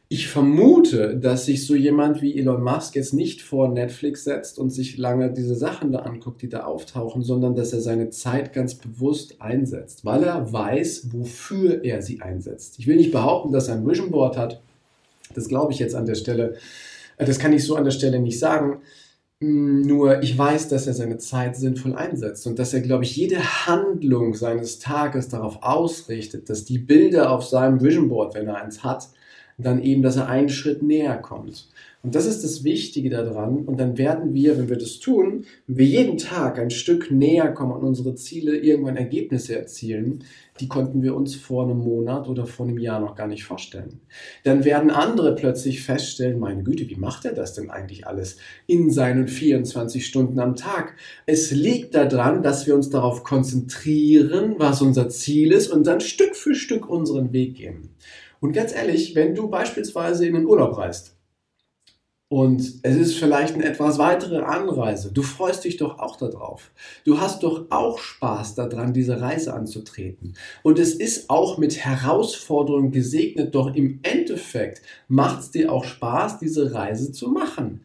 Ich 0.08 0.28
vermute, 0.28 1.18
dass 1.18 1.46
sich 1.46 1.66
so 1.66 1.74
jemand 1.74 2.22
wie 2.22 2.38
Elon 2.38 2.64
Musk 2.64 2.96
jetzt 2.96 3.14
nicht 3.14 3.42
vor 3.42 3.70
Netflix 3.70 4.24
setzt 4.24 4.60
und 4.60 4.70
sich 4.70 4.98
lange 4.98 5.34
diese 5.34 5.56
Sachen 5.56 5.92
da 5.92 6.00
anguckt, 6.00 6.44
die 6.44 6.50
da 6.50 6.64
auftauchen, 6.64 7.24
sondern 7.24 7.56
dass 7.56 7.74
er 7.74 7.82
seine 7.82 8.12
Zeit 8.12 8.54
ganz 8.54 8.76
bewusst 8.76 9.42
einsetzt, 9.42 10.06
weil 10.06 10.24
er 10.24 10.54
weiß, 10.54 11.08
wofür 11.12 11.84
er 11.84 12.04
sie 12.04 12.22
einsetzt. 12.22 12.78
Ich 12.78 12.86
will 12.86 12.98
nicht 12.98 13.12
behaupten, 13.12 13.52
dass 13.52 13.68
er 13.68 13.76
ein 13.76 13.88
Vision 13.88 14.12
Board 14.12 14.38
hat. 14.38 14.62
Das 15.34 15.48
glaube 15.48 15.74
ich 15.74 15.80
jetzt 15.80 15.96
an 15.96 16.06
der 16.06 16.16
Stelle. 16.16 16.56
Äh, 17.18 17.26
das 17.26 17.40
kann 17.40 17.52
ich 17.54 17.64
so 17.64 17.76
an 17.76 17.84
der 17.84 17.92
Stelle 17.92 18.20
nicht 18.20 18.38
sagen. 18.38 18.82
Hm, 19.42 19.82
nur 19.82 20.22
ich 20.24 20.38
weiß, 20.38 20.70
dass 20.70 20.88
er 20.88 20.94
seine 20.94 21.18
Zeit 21.18 21.58
sinnvoll 21.58 21.94
einsetzt 21.96 22.48
und 22.48 22.58
dass 22.58 22.74
er, 22.74 22.80
glaube 22.82 23.04
ich, 23.04 23.16
jede 23.18 23.40
Handlung 23.68 24.34
seines 24.34 24.80
Tages 24.80 25.28
darauf 25.28 25.62
ausrichtet, 25.62 26.50
dass 26.50 26.64
die 26.64 26.80
Bilder 26.80 27.32
auf 27.32 27.44
seinem 27.46 27.82
Vision 27.82 28.08
Board, 28.08 28.34
wenn 28.34 28.48
er 28.48 28.56
eins 28.62 28.84
hat, 28.84 29.10
dann 29.58 29.82
eben, 29.82 30.02
dass 30.02 30.18
er 30.18 30.28
einen 30.28 30.50
Schritt 30.50 30.84
näher 30.84 31.18
kommt. 31.18 31.68
Und 32.06 32.14
das 32.14 32.28
ist 32.28 32.44
das 32.44 32.64
Wichtige 32.64 33.10
daran. 33.10 33.66
Und 33.66 33.80
dann 33.80 33.98
werden 33.98 34.36
wir, 34.36 34.60
wenn 34.60 34.70
wir 34.70 34.78
das 34.78 35.00
tun, 35.00 35.46
wenn 35.66 35.78
wir 35.78 35.86
jeden 35.86 36.20
Tag 36.20 36.60
ein 36.60 36.70
Stück 36.70 37.10
näher 37.10 37.52
kommen 37.52 37.74
an 37.74 37.82
unsere 37.82 38.14
Ziele, 38.14 38.58
irgendwann 38.58 38.96
Ergebnisse 38.96 39.58
erzielen, 39.58 40.24
die 40.60 40.68
konnten 40.68 41.02
wir 41.02 41.16
uns 41.16 41.36
vor 41.36 41.64
einem 41.64 41.80
Monat 41.80 42.28
oder 42.28 42.46
vor 42.46 42.68
einem 42.68 42.78
Jahr 42.78 43.00
noch 43.00 43.16
gar 43.16 43.28
nicht 43.28 43.44
vorstellen. 43.44 44.02
Dann 44.44 44.64
werden 44.64 44.92
andere 44.92 45.34
plötzlich 45.34 45.82
feststellen, 45.82 46.40
meine 46.40 46.64
Güte, 46.64 46.88
wie 46.90 46.96
macht 46.96 47.26
er 47.26 47.34
das 47.34 47.56
denn 47.56 47.72
eigentlich 47.72 48.06
alles 48.06 48.38
in 48.68 48.92
seinen 48.92 49.28
24 49.28 50.06
Stunden 50.06 50.40
am 50.40 50.56
Tag? 50.56 50.94
Es 51.26 51.50
liegt 51.50 51.96
daran, 51.96 52.44
dass 52.44 52.68
wir 52.68 52.76
uns 52.76 52.92
darauf 52.92 53.24
konzentrieren, 53.24 54.56
was 54.60 54.82
unser 54.82 55.10
Ziel 55.10 55.52
ist 55.52 55.70
und 55.70 55.88
dann 55.88 56.02
Stück 56.02 56.36
für 56.36 56.54
Stück 56.54 56.88
unseren 56.88 57.34
Weg 57.34 57.56
gehen. 57.56 57.90
Und 58.40 58.54
ganz 58.54 58.74
ehrlich, 58.74 59.16
wenn 59.16 59.36
du 59.36 59.50
beispielsweise 59.50 60.26
in 60.26 60.34
den 60.34 60.46
Urlaub 60.46 60.78
reist, 60.78 61.16
und 62.28 62.60
es 62.82 62.96
ist 62.96 63.16
vielleicht 63.18 63.54
eine 63.54 63.66
etwas 63.66 64.00
weitere 64.00 64.40
Anreise. 64.40 65.12
Du 65.14 65.22
freust 65.22 65.64
dich 65.64 65.78
doch 65.78 66.00
auch 66.00 66.16
darauf. 66.16 66.72
Du 67.06 67.20
hast 67.20 67.44
doch 67.44 67.68
auch 67.70 68.00
Spaß 68.00 68.56
daran, 68.56 68.94
diese 68.94 69.22
Reise 69.22 69.54
anzutreten. 69.54 70.34
Und 70.64 70.80
es 70.80 70.96
ist 70.96 71.30
auch 71.30 71.60
mit 71.60 71.78
Herausforderungen 71.78 72.92
gesegnet, 72.92 73.54
doch 73.54 73.76
im 73.76 74.00
Endeffekt 74.02 74.82
macht 75.08 75.42
es 75.42 75.52
dir 75.52 75.72
auch 75.72 75.86
Spaß, 75.86 76.40
diese 76.40 76.74
Reise 76.74 77.12
zu 77.12 77.30
machen 77.30 77.82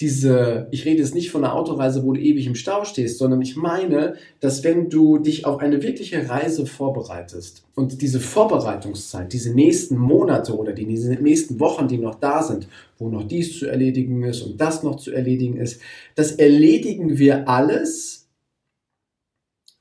diese, 0.00 0.68
ich 0.70 0.84
rede 0.84 1.02
jetzt 1.02 1.14
nicht 1.14 1.30
von 1.30 1.44
einer 1.44 1.54
Autoreise, 1.54 2.04
wo 2.04 2.12
du 2.12 2.20
ewig 2.20 2.46
im 2.46 2.54
Stau 2.54 2.84
stehst, 2.84 3.18
sondern 3.18 3.42
ich 3.42 3.56
meine, 3.56 4.14
dass 4.38 4.62
wenn 4.62 4.88
du 4.88 5.18
dich 5.18 5.44
auf 5.44 5.58
eine 5.58 5.82
wirkliche 5.82 6.28
Reise 6.28 6.66
vorbereitest 6.66 7.64
und 7.74 8.00
diese 8.00 8.20
Vorbereitungszeit, 8.20 9.32
diese 9.32 9.52
nächsten 9.52 9.96
Monate 9.96 10.56
oder 10.56 10.72
die 10.72 10.86
nächsten 10.86 11.58
Wochen, 11.58 11.88
die 11.88 11.98
noch 11.98 12.14
da 12.14 12.44
sind, 12.44 12.68
wo 12.98 13.08
noch 13.08 13.24
dies 13.24 13.58
zu 13.58 13.66
erledigen 13.66 14.22
ist 14.22 14.42
und 14.42 14.60
das 14.60 14.84
noch 14.84 14.96
zu 14.96 15.10
erledigen 15.10 15.56
ist, 15.56 15.80
das 16.14 16.32
erledigen 16.32 17.18
wir 17.18 17.48
alles, 17.48 18.28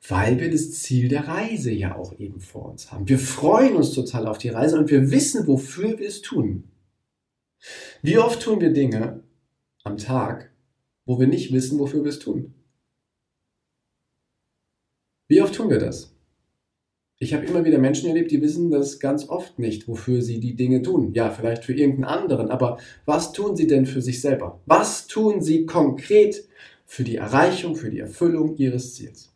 weil 0.07 0.39
wir 0.39 0.49
das 0.49 0.71
Ziel 0.71 1.09
der 1.09 1.27
Reise 1.27 1.71
ja 1.71 1.95
auch 1.95 2.17
eben 2.17 2.39
vor 2.39 2.71
uns 2.71 2.91
haben. 2.91 3.07
Wir 3.07 3.19
freuen 3.19 3.75
uns 3.75 3.91
total 3.91 4.25
auf 4.25 4.39
die 4.39 4.49
Reise 4.49 4.79
und 4.79 4.89
wir 4.89 5.11
wissen, 5.11 5.45
wofür 5.45 5.99
wir 5.99 6.07
es 6.07 6.23
tun. 6.23 6.63
Wie 8.01 8.17
oft 8.17 8.41
tun 8.41 8.61
wir 8.61 8.71
Dinge, 8.71 9.23
am 9.87 9.97
Tag, 9.97 10.51
wo 11.05 11.19
wir 11.19 11.27
nicht 11.27 11.51
wissen, 11.51 11.79
wofür 11.79 12.03
wir 12.03 12.09
es 12.09 12.19
tun. 12.19 12.53
Wie 15.27 15.41
oft 15.41 15.55
tun 15.55 15.69
wir 15.69 15.79
das? 15.79 16.13
Ich 17.19 17.33
habe 17.33 17.45
immer 17.45 17.65
wieder 17.65 17.79
Menschen 17.79 18.07
erlebt, 18.07 18.29
die 18.29 18.41
wissen 18.41 18.69
das 18.69 18.99
ganz 18.99 19.27
oft 19.27 19.57
nicht, 19.57 19.87
wofür 19.87 20.21
sie 20.21 20.39
die 20.39 20.55
Dinge 20.55 20.83
tun. 20.83 21.13
Ja, 21.13 21.31
vielleicht 21.31 21.65
für 21.65 21.73
irgendeinen 21.73 22.05
anderen, 22.05 22.51
aber 22.51 22.77
was 23.05 23.31
tun 23.33 23.55
sie 23.55 23.65
denn 23.65 23.87
für 23.87 24.01
sich 24.01 24.21
selber? 24.21 24.61
Was 24.67 25.07
tun 25.07 25.41
sie 25.41 25.65
konkret 25.65 26.47
für 26.85 27.03
die 27.03 27.15
Erreichung, 27.15 27.75
für 27.75 27.89
die 27.89 27.99
Erfüllung 27.99 28.55
ihres 28.57 28.93
Ziels? 28.93 29.33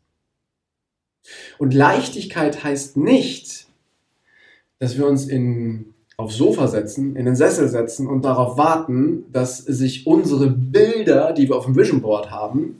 Und 1.57 1.73
Leichtigkeit 1.73 2.63
heißt 2.63 2.97
nicht, 2.97 3.67
dass 4.77 4.97
wir 4.97 5.07
uns 5.07 5.27
in, 5.27 5.90
aufs 6.21 6.37
Sofa 6.37 6.67
setzen, 6.67 7.15
in 7.15 7.25
den 7.25 7.35
Sessel 7.35 7.67
setzen 7.67 8.07
und 8.07 8.23
darauf 8.23 8.57
warten, 8.57 9.25
dass 9.31 9.57
sich 9.57 10.07
unsere 10.07 10.49
Bilder, 10.49 11.33
die 11.33 11.49
wir 11.49 11.55
auf 11.55 11.65
dem 11.65 11.75
Vision 11.75 12.01
Board 12.01 12.31
haben, 12.31 12.79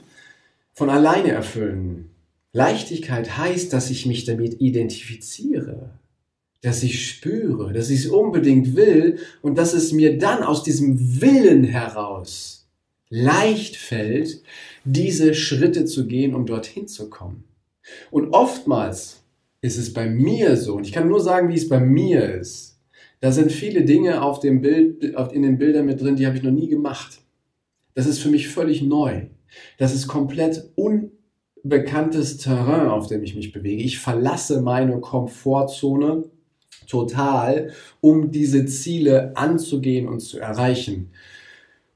von 0.72 0.90
alleine 0.90 1.30
erfüllen. 1.30 2.10
Leichtigkeit 2.52 3.38
heißt, 3.38 3.72
dass 3.72 3.90
ich 3.90 4.06
mich 4.06 4.24
damit 4.24 4.60
identifiziere, 4.60 5.90
dass 6.60 6.82
ich 6.82 7.08
spüre, 7.08 7.72
dass 7.72 7.90
ich 7.90 8.00
es 8.00 8.06
unbedingt 8.06 8.76
will 8.76 9.18
und 9.40 9.58
dass 9.58 9.74
es 9.74 9.92
mir 9.92 10.18
dann 10.18 10.42
aus 10.42 10.62
diesem 10.62 11.20
Willen 11.20 11.64
heraus 11.64 12.68
leicht 13.08 13.76
fällt, 13.76 14.42
diese 14.84 15.34
Schritte 15.34 15.84
zu 15.84 16.06
gehen, 16.06 16.34
um 16.34 16.46
dorthin 16.46 16.88
zu 16.88 17.10
kommen. 17.10 17.44
Und 18.10 18.32
oftmals 18.32 19.22
ist 19.60 19.76
es 19.76 19.92
bei 19.92 20.08
mir 20.08 20.56
so, 20.56 20.74
und 20.76 20.86
ich 20.86 20.92
kann 20.92 21.08
nur 21.08 21.20
sagen, 21.20 21.48
wie 21.48 21.56
es 21.56 21.68
bei 21.68 21.80
mir 21.80 22.34
ist. 22.34 22.71
Da 23.22 23.30
sind 23.30 23.52
viele 23.52 23.84
Dinge 23.84 24.20
auf 24.20 24.40
dem 24.40 24.60
Bild, 24.62 25.04
in 25.32 25.42
den 25.42 25.56
Bildern 25.56 25.86
mit 25.86 26.00
drin, 26.00 26.16
die 26.16 26.26
habe 26.26 26.36
ich 26.36 26.42
noch 26.42 26.50
nie 26.50 26.66
gemacht. 26.66 27.20
Das 27.94 28.06
ist 28.06 28.18
für 28.18 28.30
mich 28.30 28.48
völlig 28.48 28.82
neu. 28.82 29.26
Das 29.78 29.94
ist 29.94 30.08
komplett 30.08 30.70
unbekanntes 30.74 32.38
Terrain, 32.38 32.88
auf 32.88 33.06
dem 33.06 33.22
ich 33.22 33.36
mich 33.36 33.52
bewege. 33.52 33.84
Ich 33.84 34.00
verlasse 34.00 34.60
meine 34.60 34.98
Komfortzone 34.98 36.24
total, 36.88 37.70
um 38.00 38.32
diese 38.32 38.66
Ziele 38.66 39.36
anzugehen 39.36 40.08
und 40.08 40.18
zu 40.18 40.40
erreichen. 40.40 41.12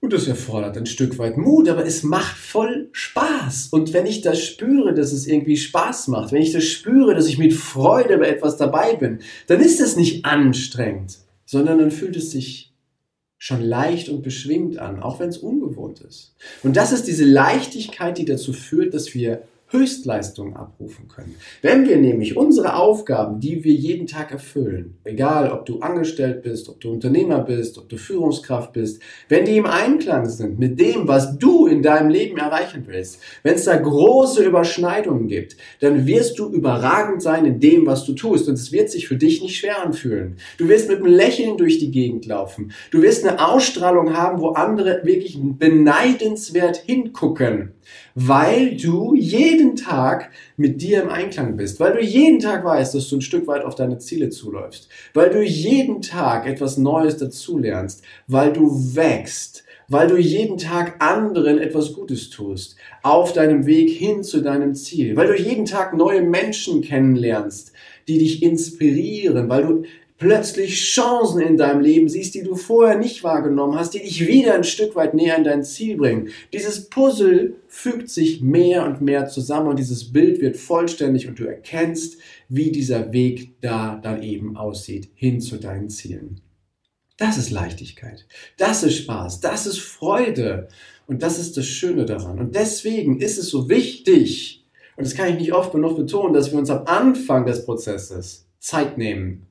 Und 0.00 0.12
das 0.12 0.28
erfordert 0.28 0.76
ein 0.76 0.86
Stück 0.86 1.18
weit 1.18 1.36
Mut, 1.36 1.68
aber 1.68 1.84
es 1.84 2.02
macht 2.02 2.36
voll 2.36 2.88
Spaß. 2.92 3.68
Und 3.70 3.92
wenn 3.92 4.06
ich 4.06 4.20
das 4.20 4.42
spüre, 4.42 4.94
dass 4.94 5.12
es 5.12 5.26
irgendwie 5.26 5.56
Spaß 5.56 6.08
macht, 6.08 6.32
wenn 6.32 6.42
ich 6.42 6.52
das 6.52 6.64
spüre, 6.64 7.14
dass 7.14 7.28
ich 7.28 7.38
mit 7.38 7.54
Freude 7.54 8.18
bei 8.18 8.28
etwas 8.28 8.56
dabei 8.56 8.94
bin, 8.94 9.20
dann 9.46 9.60
ist 9.60 9.80
das 9.80 9.96
nicht 9.96 10.24
anstrengend, 10.24 11.18
sondern 11.46 11.78
dann 11.78 11.90
fühlt 11.90 12.16
es 12.16 12.30
sich 12.30 12.72
schon 13.38 13.62
leicht 13.62 14.08
und 14.08 14.22
beschwingt 14.22 14.78
an, 14.78 15.00
auch 15.00 15.18
wenn 15.20 15.28
es 15.28 15.38
ungewohnt 15.38 16.00
ist. 16.00 16.34
Und 16.62 16.76
das 16.76 16.92
ist 16.92 17.06
diese 17.06 17.24
Leichtigkeit, 17.24 18.18
die 18.18 18.24
dazu 18.24 18.52
führt, 18.52 18.94
dass 18.94 19.14
wir 19.14 19.42
Höchstleistungen 19.68 20.54
abrufen 20.54 21.08
können. 21.08 21.34
Wenn 21.60 21.88
wir 21.88 21.96
nämlich 21.96 22.36
unsere 22.36 22.76
Aufgaben, 22.76 23.40
die 23.40 23.64
wir 23.64 23.72
jeden 23.72 24.06
Tag 24.06 24.30
erfüllen, 24.30 24.98
egal 25.02 25.50
ob 25.50 25.66
du 25.66 25.80
angestellt 25.80 26.42
bist, 26.42 26.68
ob 26.68 26.80
du 26.80 26.92
Unternehmer 26.92 27.40
bist, 27.40 27.76
ob 27.76 27.88
du 27.88 27.96
Führungskraft 27.96 28.72
bist, 28.72 29.02
wenn 29.28 29.44
die 29.44 29.56
im 29.56 29.66
Einklang 29.66 30.28
sind 30.28 30.60
mit 30.60 30.78
dem, 30.78 31.08
was 31.08 31.36
du 31.38 31.66
in 31.66 31.82
deinem 31.82 32.10
Leben 32.10 32.38
erreichen 32.38 32.84
willst, 32.86 33.20
wenn 33.42 33.56
es 33.56 33.64
da 33.64 33.76
große 33.76 34.44
Überschneidungen 34.44 35.26
gibt, 35.26 35.56
dann 35.80 36.06
wirst 36.06 36.38
du 36.38 36.48
überragend 36.48 37.20
sein 37.20 37.44
in 37.44 37.58
dem, 37.58 37.86
was 37.86 38.04
du 38.04 38.12
tust 38.12 38.48
und 38.48 38.54
es 38.54 38.70
wird 38.70 38.90
sich 38.90 39.08
für 39.08 39.16
dich 39.16 39.42
nicht 39.42 39.56
schwer 39.56 39.82
anfühlen. 39.82 40.36
Du 40.58 40.68
wirst 40.68 40.88
mit 40.88 40.98
einem 40.98 41.12
Lächeln 41.12 41.56
durch 41.56 41.78
die 41.78 41.90
Gegend 41.90 42.26
laufen. 42.26 42.70
Du 42.92 43.02
wirst 43.02 43.26
eine 43.26 43.44
Ausstrahlung 43.44 44.16
haben, 44.16 44.40
wo 44.40 44.50
andere 44.50 45.00
wirklich 45.02 45.36
beneidenswert 45.40 46.76
hingucken 46.76 47.72
weil 48.14 48.76
du 48.76 49.14
jeden 49.14 49.76
Tag 49.76 50.30
mit 50.56 50.80
dir 50.80 51.02
im 51.02 51.10
Einklang 51.10 51.56
bist, 51.56 51.80
weil 51.80 51.92
du 51.92 52.02
jeden 52.02 52.40
Tag 52.40 52.64
weißt, 52.64 52.94
dass 52.94 53.08
du 53.08 53.16
ein 53.16 53.22
Stück 53.22 53.46
weit 53.46 53.64
auf 53.64 53.74
deine 53.74 53.98
Ziele 53.98 54.30
zuläufst, 54.30 54.88
weil 55.14 55.30
du 55.30 55.42
jeden 55.42 56.02
Tag 56.02 56.46
etwas 56.46 56.76
Neues 56.76 57.16
dazulernst, 57.16 58.02
weil 58.26 58.52
du 58.52 58.70
wächst, 58.94 59.64
weil 59.88 60.08
du 60.08 60.16
jeden 60.16 60.58
Tag 60.58 60.96
anderen 61.02 61.58
etwas 61.58 61.92
Gutes 61.92 62.30
tust, 62.30 62.76
auf 63.02 63.32
deinem 63.32 63.66
Weg 63.66 63.90
hin 63.90 64.22
zu 64.22 64.40
deinem 64.40 64.74
Ziel, 64.74 65.16
weil 65.16 65.28
du 65.28 65.36
jeden 65.36 65.64
Tag 65.64 65.96
neue 65.96 66.22
Menschen 66.22 66.82
kennenlernst, 66.82 67.72
die 68.08 68.18
dich 68.18 68.42
inspirieren, 68.42 69.48
weil 69.48 69.62
du 69.62 69.82
plötzlich 70.18 70.76
Chancen 70.76 71.40
in 71.40 71.56
deinem 71.56 71.80
Leben 71.80 72.08
siehst, 72.08 72.34
die 72.34 72.42
du 72.42 72.56
vorher 72.56 72.98
nicht 72.98 73.22
wahrgenommen 73.22 73.78
hast, 73.78 73.94
die 73.94 74.00
dich 74.00 74.26
wieder 74.26 74.54
ein 74.54 74.64
Stück 74.64 74.96
weit 74.96 75.14
näher 75.14 75.36
an 75.36 75.44
dein 75.44 75.64
Ziel 75.64 75.96
bringen. 75.96 76.28
Dieses 76.52 76.88
Puzzle 76.88 77.56
fügt 77.68 78.08
sich 78.08 78.40
mehr 78.40 78.86
und 78.86 79.02
mehr 79.02 79.26
zusammen 79.26 79.68
und 79.68 79.78
dieses 79.78 80.12
Bild 80.12 80.40
wird 80.40 80.56
vollständig 80.56 81.28
und 81.28 81.38
du 81.38 81.44
erkennst, 81.44 82.18
wie 82.48 82.72
dieser 82.72 83.12
Weg 83.12 83.60
da 83.60 84.00
dann 84.02 84.22
eben 84.22 84.56
aussieht, 84.56 85.10
hin 85.14 85.40
zu 85.40 85.58
deinen 85.58 85.90
Zielen. 85.90 86.40
Das 87.18 87.38
ist 87.38 87.50
Leichtigkeit. 87.50 88.26
Das 88.58 88.82
ist 88.82 88.96
Spaß. 88.98 89.40
Das 89.40 89.66
ist 89.66 89.78
Freude. 89.78 90.68
Und 91.06 91.22
das 91.22 91.38
ist 91.38 91.56
das 91.56 91.66
Schöne 91.66 92.04
daran. 92.04 92.38
Und 92.38 92.54
deswegen 92.54 93.20
ist 93.20 93.38
es 93.38 93.48
so 93.48 93.68
wichtig, 93.68 94.64
und 94.96 95.06
das 95.06 95.14
kann 95.14 95.28
ich 95.28 95.38
nicht 95.38 95.52
oft 95.52 95.72
genug 95.72 95.96
betonen, 95.96 96.34
dass 96.34 96.50
wir 96.50 96.58
uns 96.58 96.70
am 96.70 96.86
Anfang 96.86 97.46
des 97.46 97.64
Prozesses 97.64 98.46
Zeit 98.58 98.98
nehmen, 98.98 99.46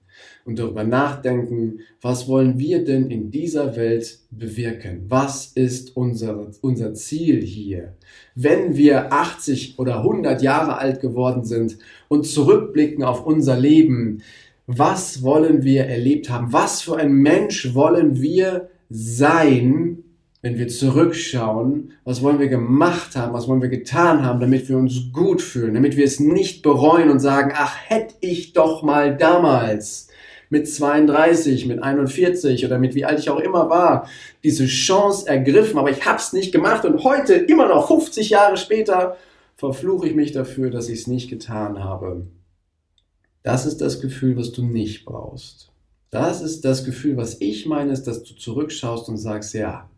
und 0.46 0.60
darüber 0.60 0.84
nachdenken, 0.84 1.80
was 2.02 2.28
wollen 2.28 2.60
wir 2.60 2.86
denn 2.86 3.10
in 3.10 3.32
dieser 3.32 3.75
Welt 3.75 4.20
bewirken? 4.30 5.06
Was 5.10 5.48
ist 5.48 5.98
unser, 5.98 6.52
unser 6.62 6.94
Ziel 6.94 7.42
hier? 7.42 7.96
Wenn 8.36 8.78
wir 8.78 9.12
80 9.12 9.80
oder 9.80 9.98
100 9.98 10.44
Jahre 10.44 10.78
alt 10.78 11.02
geworden 11.02 11.44
sind 11.44 11.80
und 12.10 12.28
zurückblicken 12.28 13.04
auf 13.04 13.25
unser 13.25 13.58
Leben, 13.58 14.22
was 14.68 15.24
wollen 15.24 15.64
wir 15.64 15.86
erlebt 15.86 16.30
haben? 16.30 16.54
Was 16.54 16.84
für 16.84 16.98
ein 16.98 17.14
Mensch 17.14 17.74
wollen 17.74 18.22
wir 18.22 18.70
sein, 18.90 20.04
wenn 20.44 20.60
wir 20.60 20.68
zurückschauen, 20.68 21.94
was 22.04 22.22
wollen 22.22 22.38
wir 22.38 22.50
gemacht 22.50 23.16
haben, 23.16 23.34
was 23.34 23.48
wollen 23.48 23.64
wir 23.64 23.70
getan 23.70 24.24
haben, 24.24 24.40
damit 24.40 24.70
wir 24.70 24.78
uns 24.78 25.12
gut 25.12 25.42
fühlen, 25.42 25.74
damit 25.74 25.98
wir 25.98 26.06
es 26.06 26.20
nicht 26.20 26.62
bereuen 26.62 27.10
und 27.10 27.20
sagen, 27.20 27.52
ach, 27.56 27.75
hätte 27.88 28.14
ich 28.22 28.54
doch 28.54 28.84
mal 28.84 29.18
damals 29.18 30.10
mit 30.50 30.68
32, 30.68 31.66
mit 31.66 31.82
41 31.82 32.66
oder 32.66 32.80
mit 32.80 32.96
wie 32.96 33.06
alt 33.06 33.20
ich 33.20 33.30
auch 33.30 33.40
immer 33.40 33.70
war, 33.70 34.10
diese 34.44 34.66
Chance 34.66 35.28
ergriffen, 35.28 35.78
aber 35.78 35.92
ich 35.92 36.06
habe 36.06 36.20
es 36.20 36.34
nicht 36.34 36.52
gemacht 36.52 36.86
und 36.86 37.04
heute, 37.04 37.34
immer 37.34 37.68
noch 37.68 37.88
50 37.88 38.30
Jahre 38.30 38.58
später, 38.58 39.18
verfluche 39.56 40.08
ich 40.08 40.16
mich 40.16 40.32
dafür, 40.32 40.70
dass 40.70 40.90
ich 40.90 41.00
es 41.00 41.08
nicht 41.08 41.30
getan 41.30 41.84
habe. 41.84 42.28
Das 43.44 43.66
ist 43.66 43.80
das 43.80 44.02
Gefühl, 44.02 44.38
was 44.38 44.52
du 44.52 44.64
nicht 44.64 45.06
brauchst. 45.06 45.72
Das 46.10 46.42
ist 46.42 46.66
das 46.66 46.86
Gefühl, 46.86 47.18
was 47.18 47.42
ich 47.42 47.66
meine, 47.66 47.92
ist, 47.92 48.04
dass 48.04 48.24
du 48.24 48.34
zurückschaust 48.36 49.10
und 49.10 49.18
sagst, 49.18 49.54
ja, 49.54 49.90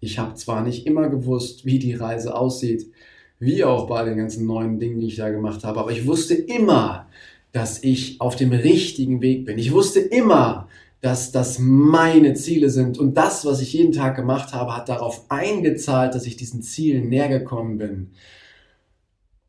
ich 0.00 0.18
habe 0.18 0.34
zwar 0.34 0.62
nicht 0.62 0.86
immer 0.86 1.08
gewusst, 1.08 1.64
wie 1.64 1.78
die 1.78 1.94
Reise 1.94 2.34
aussieht, 2.34 2.92
wie 3.38 3.64
auch 3.64 3.86
bei 3.88 4.04
den 4.04 4.18
ganzen 4.18 4.46
neuen 4.46 4.78
Dingen, 4.78 5.00
die 5.00 5.06
ich 5.06 5.16
da 5.16 5.30
gemacht 5.30 5.64
habe, 5.64 5.80
aber 5.80 5.90
ich 5.90 6.06
wusste 6.06 6.34
immer, 6.34 7.08
dass 7.52 7.82
ich 7.82 8.20
auf 8.20 8.34
dem 8.34 8.52
richtigen 8.52 9.20
Weg 9.20 9.44
bin. 9.44 9.58
Ich 9.58 9.72
wusste 9.72 10.00
immer, 10.00 10.68
dass 11.02 11.32
das 11.32 11.58
meine 11.58 12.34
Ziele 12.34 12.70
sind 12.70 12.96
und 12.98 13.14
das, 13.16 13.44
was 13.44 13.60
ich 13.60 13.72
jeden 13.74 13.92
Tag 13.92 14.16
gemacht 14.16 14.54
habe, 14.54 14.74
hat 14.76 14.88
darauf 14.88 15.30
eingezahlt, 15.30 16.14
dass 16.14 16.26
ich 16.26 16.36
diesen 16.36 16.62
Zielen 16.62 17.08
näher 17.08 17.28
gekommen 17.28 17.76
bin. 17.76 18.10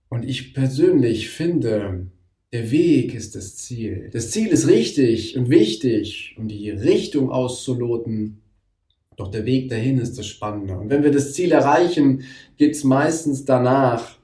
Und 0.10 0.26
ich 0.26 0.54
persönlich 0.54 1.30
finde, 1.30 2.08
der 2.52 2.72
Weg 2.72 3.14
ist 3.14 3.36
das 3.36 3.56
Ziel. 3.56 4.10
Das 4.12 4.32
Ziel 4.32 4.48
ist 4.48 4.68
richtig 4.68 5.38
und 5.38 5.50
wichtig, 5.50 6.36
um 6.38 6.48
die 6.48 6.70
Richtung 6.70 7.32
auszuloten. 7.32 8.42
Doch 9.16 9.30
der 9.30 9.46
Weg 9.46 9.70
dahin 9.70 10.00
ist 10.00 10.18
das 10.18 10.28
Spannende. 10.28 10.78
Und 10.78 10.90
wenn 10.90 11.04
wir 11.04 11.12
das 11.12 11.34
Ziel 11.34 11.52
erreichen, 11.52 12.24
gibt 12.58 12.76
es 12.76 12.84
meistens 12.84 13.46
danach 13.46 14.18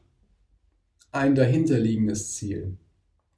ein 1.11 1.35
dahinterliegendes 1.35 2.33
Ziel 2.33 2.77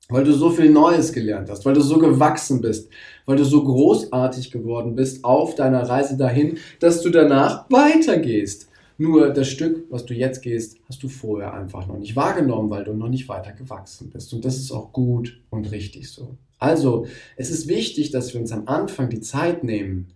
weil 0.09 0.23
du 0.23 0.33
so 0.33 0.49
viel 0.49 0.69
Neues 0.69 1.13
gelernt 1.13 1.49
hast, 1.49 1.65
weil 1.65 1.73
du 1.73 1.81
so 1.81 1.97
gewachsen 1.97 2.61
bist, 2.61 2.89
weil 3.25 3.37
du 3.37 3.45
so 3.45 3.63
großartig 3.63 4.51
geworden 4.51 4.95
bist 4.95 5.23
auf 5.23 5.55
deiner 5.55 5.87
Reise 5.87 6.17
dahin, 6.17 6.57
dass 6.79 7.01
du 7.01 7.09
danach 7.09 7.69
weitergehst. 7.69 8.67
Nur 8.97 9.29
das 9.29 9.47
Stück, 9.47 9.85
was 9.89 10.05
du 10.05 10.13
jetzt 10.13 10.41
gehst, 10.41 10.77
hast 10.87 11.01
du 11.01 11.07
vorher 11.07 11.53
einfach 11.53 11.87
noch 11.87 11.97
nicht 11.97 12.15
wahrgenommen, 12.15 12.69
weil 12.69 12.83
du 12.83 12.93
noch 12.93 13.09
nicht 13.09 13.27
weiter 13.29 13.51
gewachsen 13.51 14.11
bist. 14.11 14.31
Und 14.33 14.45
das 14.45 14.57
ist 14.57 14.71
auch 14.71 14.93
gut 14.93 15.41
und 15.49 15.71
richtig 15.71 16.11
so. 16.11 16.37
Also, 16.59 17.07
es 17.35 17.49
ist 17.49 17.67
wichtig, 17.67 18.11
dass 18.11 18.33
wir 18.33 18.39
uns 18.39 18.51
am 18.51 18.67
Anfang 18.67 19.09
die 19.09 19.21
Zeit 19.21 19.63
nehmen, 19.63 20.13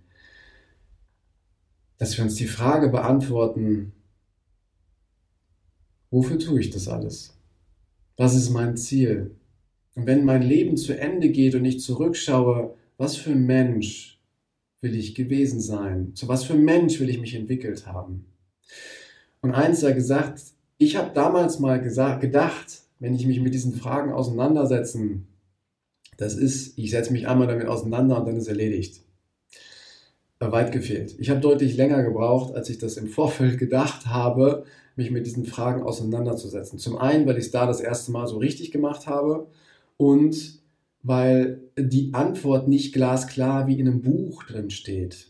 dass 1.97 2.15
wir 2.15 2.23
uns 2.23 2.35
die 2.35 2.45
Frage 2.45 2.89
beantworten, 2.89 3.93
wofür 6.11 6.37
tue 6.37 6.59
ich 6.59 6.69
das 6.69 6.87
alles? 6.87 7.35
Was 8.17 8.35
ist 8.35 8.51
mein 8.51 8.77
Ziel? 8.77 9.35
Und 9.95 10.05
wenn 10.05 10.25
mein 10.25 10.41
Leben 10.41 10.77
zu 10.77 10.97
Ende 10.97 11.29
geht 11.29 11.55
und 11.55 11.65
ich 11.65 11.79
zurückschaue, 11.79 12.75
was 12.97 13.15
für 13.15 13.33
Mensch 13.33 14.19
will 14.81 14.95
ich 14.95 15.15
gewesen 15.15 15.61
sein? 15.61 16.11
Zu 16.13 16.27
was 16.27 16.43
für 16.43 16.53
Mensch 16.53 16.99
will 16.99 17.09
ich 17.09 17.19
mich 17.19 17.33
entwickelt 17.33 17.87
haben? 17.87 18.25
Und 19.41 19.53
eins 19.53 19.83
er 19.83 19.93
gesagt, 19.93 20.41
ich 20.77 20.97
habe 20.97 21.11
damals 21.13 21.59
mal 21.59 21.81
gesagt, 21.81 22.21
gedacht, 22.21 22.81
wenn 22.99 23.15
ich 23.15 23.25
mich 23.25 23.39
mit 23.39 23.53
diesen 23.53 23.73
Fragen 23.73 24.11
auseinandersetzen, 24.11 25.27
das 26.17 26.35
ist, 26.35 26.77
ich 26.77 26.91
setze 26.91 27.13
mich 27.13 27.27
einmal 27.27 27.47
damit 27.47 27.67
auseinander 27.67 28.19
und 28.19 28.27
dann 28.27 28.37
ist 28.37 28.47
erledigt. 28.47 29.01
weit 30.39 30.71
gefehlt. 30.71 31.15
Ich 31.19 31.29
habe 31.29 31.39
deutlich 31.39 31.75
länger 31.75 32.03
gebraucht, 32.03 32.53
als 32.53 32.69
ich 32.69 32.77
das 32.77 32.97
im 32.97 33.07
Vorfeld 33.07 33.57
gedacht 33.57 34.05
habe, 34.07 34.65
mich 34.95 35.09
mit 35.09 35.25
diesen 35.25 35.45
Fragen 35.45 35.83
auseinanderzusetzen. 35.83 36.79
Zum 36.79 36.97
einen, 36.97 37.25
weil 37.25 37.37
ich 37.37 37.45
es 37.45 37.51
da 37.51 37.65
das 37.65 37.81
erste 37.81 38.11
Mal 38.11 38.27
so 38.27 38.37
richtig 38.37 38.71
gemacht 38.71 39.07
habe 39.07 39.47
und 39.97 40.59
weil 41.03 41.61
die 41.77 42.13
Antwort 42.13 42.67
nicht 42.67 42.93
glasklar 42.93 43.67
wie 43.67 43.79
in 43.79 43.87
einem 43.87 44.01
Buch 44.01 44.43
drin 44.43 44.69
steht. 44.69 45.27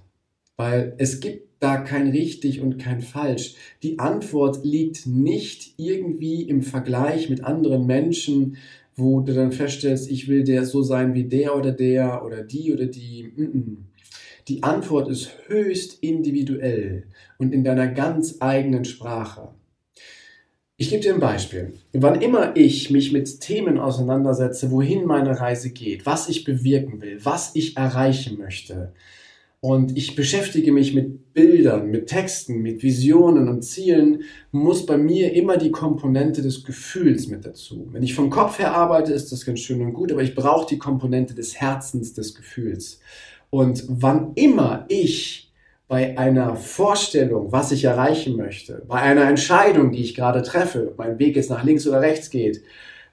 Weil 0.56 0.94
es 0.98 1.20
gibt 1.20 1.46
da 1.60 1.78
kein 1.78 2.10
richtig 2.12 2.62
und 2.62 2.78
kein 2.78 3.02
falsch. 3.02 3.56
Die 3.84 4.00
Antwort 4.00 4.64
liegt 4.64 5.06
nicht 5.06 5.74
irgendwie 5.78 6.44
im 6.44 6.62
Vergleich 6.62 7.30
mit 7.30 7.44
anderen 7.44 7.86
Menschen, 7.86 8.58
wo 8.96 9.20
du 9.20 9.34
dann 9.34 9.52
feststellst, 9.52 10.10
ich 10.10 10.28
will 10.28 10.44
der 10.44 10.66
so 10.66 10.82
sein 10.82 11.14
wie 11.14 11.26
der 11.26 11.58
oder 11.58 11.72
der 11.72 12.24
oder 12.24 12.44
die 12.44 12.72
oder 12.72 12.86
die. 12.86 13.34
Die 14.48 14.64
Antwort 14.64 15.10
ist 15.10 15.32
höchst 15.48 16.02
individuell 16.02 17.08
und 17.38 17.54
in 17.54 17.64
deiner 17.64 17.88
ganz 17.88 18.38
eigenen 18.40 18.86
Sprache. 18.86 19.50
Ich 20.78 20.90
gebe 20.90 21.02
dir 21.02 21.14
ein 21.14 21.22
Beispiel. 21.22 21.74
Wann 21.94 22.22
immer 22.22 22.56
ich 22.58 22.92
mich 22.92 23.14
mit 23.14 23.40
Themen 23.40 23.80
auseinandersetze, 23.80 24.72
wohin 24.72 25.06
meine 25.06 25.40
Reise 25.40 25.72
geht, 25.72 26.06
was 26.06 26.28
ich 26.28 26.44
bewirken 26.44 27.02
will, 27.02 27.20
was 27.24 27.52
ich 27.56 27.78
erreichen 27.78 28.38
möchte, 28.38 28.94
und 29.68 29.98
ich 29.98 30.16
beschäftige 30.16 30.72
mich 30.72 30.94
mit 30.94 31.34
Bildern, 31.34 31.90
mit 31.90 32.06
Texten, 32.06 32.62
mit 32.62 32.84
Visionen 32.84 33.50
und 33.50 33.64
Zielen, 33.64 34.22
muss 34.52 34.86
bei 34.86 34.96
mir 34.96 35.34
immer 35.34 35.58
die 35.58 35.72
Komponente 35.72 36.44
des 36.44 36.64
Gefühls 36.64 37.28
mit 37.30 37.48
dazu. 37.48 37.88
Wenn 37.92 38.04
ich 38.04 38.14
vom 38.14 38.30
Kopf 38.30 38.60
her 38.60 38.76
arbeite, 38.76 39.12
ist 39.12 39.32
das 39.32 39.44
ganz 39.44 39.62
schön 39.62 39.82
und 39.82 39.94
gut, 39.94 40.12
aber 40.12 40.22
ich 40.22 40.36
brauche 40.36 40.68
die 40.68 40.78
Komponente 40.78 41.34
des 41.34 41.60
Herzens, 41.60 42.14
des 42.14 42.36
Gefühls. 42.36 43.00
Und 43.50 43.86
wann 43.88 44.34
immer 44.36 44.86
ich 44.88 45.45
bei 45.88 46.18
einer 46.18 46.56
Vorstellung, 46.56 47.52
was 47.52 47.72
ich 47.72 47.84
erreichen 47.84 48.36
möchte, 48.36 48.84
bei 48.88 49.02
einer 49.02 49.28
Entscheidung, 49.28 49.92
die 49.92 50.04
ich 50.04 50.16
gerade 50.16 50.42
treffe, 50.42 50.90
ob 50.90 50.98
mein 50.98 51.20
Weg 51.20 51.36
jetzt 51.36 51.50
nach 51.50 51.64
links 51.64 51.88
oder 51.88 52.02
rechts 52.02 52.30
geht, 52.30 52.64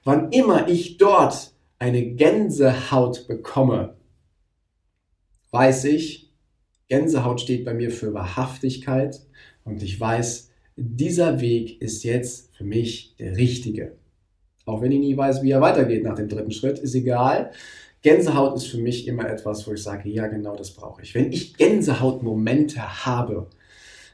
wann 0.03 0.31
immer 0.31 0.67
ich 0.67 0.97
dort 0.97 1.53
eine 1.77 2.03
Gänsehaut 2.03 3.27
bekomme, 3.27 3.95
weiß 5.51 5.85
ich, 5.85 6.31
Gänsehaut 6.87 7.41
steht 7.41 7.65
bei 7.65 7.73
mir 7.73 7.91
für 7.91 8.13
Wahrhaftigkeit 8.13 9.21
und 9.63 9.83
ich 9.83 9.99
weiß, 9.99 10.49
dieser 10.75 11.41
Weg 11.41 11.81
ist 11.81 12.03
jetzt 12.03 12.55
für 12.55 12.63
mich 12.63 13.15
der 13.17 13.37
richtige. 13.37 13.95
Auch 14.65 14.81
wenn 14.81 14.91
ich 14.91 14.99
nie 14.99 15.17
weiß, 15.17 15.43
wie 15.43 15.51
er 15.51 15.61
weitergeht 15.61 16.03
nach 16.03 16.15
dem 16.15 16.29
dritten 16.29 16.51
Schritt, 16.51 16.79
ist 16.79 16.95
egal. 16.95 17.51
Gänsehaut 18.03 18.57
ist 18.57 18.67
für 18.67 18.79
mich 18.79 19.07
immer 19.07 19.29
etwas, 19.29 19.65
wo 19.65 19.71
ich 19.71 19.81
sage, 19.81 20.09
ja, 20.09 20.27
genau 20.27 20.55
das 20.55 20.71
brauche 20.71 21.01
ich. 21.01 21.15
Wenn 21.15 21.31
ich 21.31 21.55
Gänsehautmomente 21.55 23.05
habe, 23.05 23.47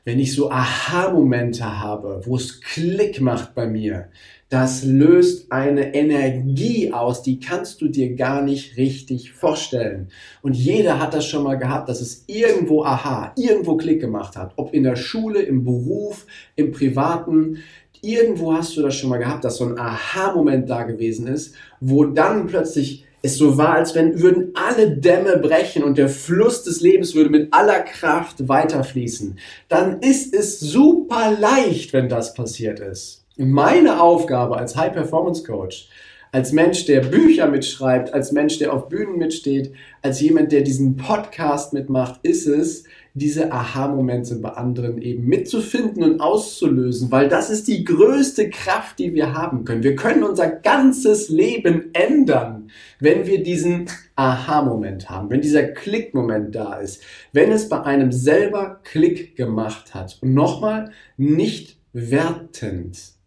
wenn 0.06 0.20
ich 0.20 0.34
so 0.34 0.52
Aha-Momente 0.52 1.80
habe, 1.80 2.22
wo 2.24 2.36
es 2.36 2.62
Klick 2.62 3.20
macht 3.20 3.56
bei 3.56 3.66
mir, 3.66 4.10
das 4.50 4.84
löst 4.84 5.52
eine 5.52 5.94
Energie 5.96 6.94
aus, 6.94 7.24
die 7.24 7.40
kannst 7.40 7.82
du 7.82 7.88
dir 7.88 8.16
gar 8.16 8.44
nicht 8.44 8.78
richtig 8.78 9.32
vorstellen. 9.32 10.10
Und 10.44 10.56
jeder 10.56 11.00
hat 11.00 11.16
das 11.16 11.26
schon 11.26 11.44
mal 11.44 11.58
gehabt, 11.58 11.90
dass 11.90 12.00
es 12.00 12.26
irgendwo 12.28 12.84
Aha, 12.84 13.34
irgendwo 13.38 13.76
Klick 13.76 14.02
gemacht 14.02 14.36
hat. 14.36 14.54
Ob 14.56 14.74
in 14.74 14.84
der 14.84 14.96
Schule, 14.96 15.42
im 15.42 15.64
Beruf, 15.64 16.28
im 16.56 16.72
Privaten. 16.72 17.58
Irgendwo 18.02 18.54
hast 18.54 18.78
du 18.78 18.82
das 18.82 18.96
schon 18.96 19.10
mal 19.10 19.18
gehabt, 19.18 19.44
dass 19.44 19.58
so 19.58 19.66
ein 19.66 19.78
Aha-Moment 19.78 20.70
da 20.70 20.84
gewesen 20.84 21.28
ist, 21.28 21.56
wo 21.80 22.06
dann 22.06 22.48
plötzlich 22.48 23.06
es 23.22 23.38
so 23.38 23.58
war, 23.58 23.74
als 23.76 23.96
wenn 23.96 24.22
würden 24.22 24.52
alle 24.54 24.92
Dämme 24.92 25.38
brechen 25.38 25.84
und 25.84 25.98
der 25.98 26.10
Fluss 26.10 26.64
des 26.64 26.82
Lebens 26.82 27.16
würde 27.16 27.30
mit 27.30 27.54
aller 27.54 27.82
Kraft 27.82 28.48
weiterfließen. 28.48 29.38
Dann 29.68 30.00
ist 30.00 30.34
es 30.34 30.60
super 30.60 31.36
leicht, 31.38 31.94
wenn 31.94 32.10
das 32.10 32.34
passiert 32.34 32.80
ist. 32.80 33.26
Meine 33.38 34.02
Aufgabe 34.02 34.58
als 34.58 34.76
High 34.76 34.94
Performance 34.94 35.44
Coach, 35.44 35.90
als 36.32 36.52
Mensch, 36.52 36.86
der 36.86 37.02
Bücher 37.02 37.48
mitschreibt, 37.48 38.14
als 38.14 38.32
Mensch, 38.32 38.60
der 38.60 38.74
auf 38.74 38.88
Bühnen 38.88 39.18
mitsteht, 39.18 39.74
als 40.02 40.22
jemand, 40.22 40.52
der 40.52 40.62
diesen 40.62 40.96
Podcast 40.96 41.74
mitmacht, 41.74 42.20
ist 42.22 42.46
es, 42.46 42.84
diese 43.16 43.52
Aha-Momente 43.52 44.36
bei 44.36 44.50
anderen 44.50 45.02
eben 45.02 45.26
mitzufinden 45.26 46.04
und 46.04 46.22
auszulösen, 46.22 47.12
weil 47.12 47.28
das 47.28 47.50
ist 47.50 47.68
die 47.68 47.84
größte 47.84 48.50
Kraft, 48.50 49.00
die 49.00 49.14
wir 49.14 49.34
haben 49.34 49.66
können. 49.66 49.84
Wir 49.84 49.96
können 49.96 50.24
unser 50.24 50.48
ganzes 50.48 51.30
Leben 51.30 51.90
ändern, 51.94 52.70
wenn 53.00 53.26
wir 53.26 53.44
diesen 53.44 53.90
Aha-Moment 54.16 55.10
haben, 55.10 55.30
wenn 55.30 55.42
dieser 55.42 55.64
Klick-Moment 55.64 56.54
da 56.54 56.76
ist, 56.76 57.04
wenn 57.34 57.52
es 57.52 57.70
bei 57.70 57.82
einem 57.84 58.12
selber 58.12 58.82
Klick 58.84 59.36
gemacht 59.36 59.94
hat. 59.94 60.18
Und 60.22 60.34
nochmal, 60.34 60.92
nicht 61.18 61.78
wertend 61.94 63.20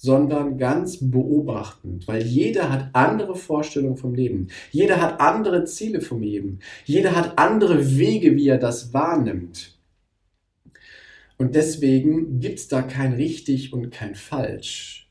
sondern 0.00 0.58
ganz 0.58 0.98
beobachtend, 1.00 2.06
weil 2.06 2.22
jeder 2.22 2.70
hat 2.70 2.90
andere 2.92 3.34
Vorstellungen 3.34 3.96
vom 3.96 4.14
Leben. 4.14 4.46
Jeder 4.70 5.00
hat 5.00 5.20
andere 5.20 5.64
Ziele 5.64 6.00
vom 6.00 6.22
Leben. 6.22 6.60
Jeder 6.84 7.16
hat 7.16 7.36
andere 7.36 7.98
Wege, 7.98 8.36
wie 8.36 8.46
er 8.46 8.58
das 8.58 8.94
wahrnimmt. 8.94 9.76
Und 11.36 11.56
deswegen 11.56 12.38
gibt 12.38 12.60
es 12.60 12.68
da 12.68 12.82
kein 12.82 13.14
richtig 13.14 13.72
und 13.72 13.90
kein 13.90 14.14
falsch. 14.14 15.07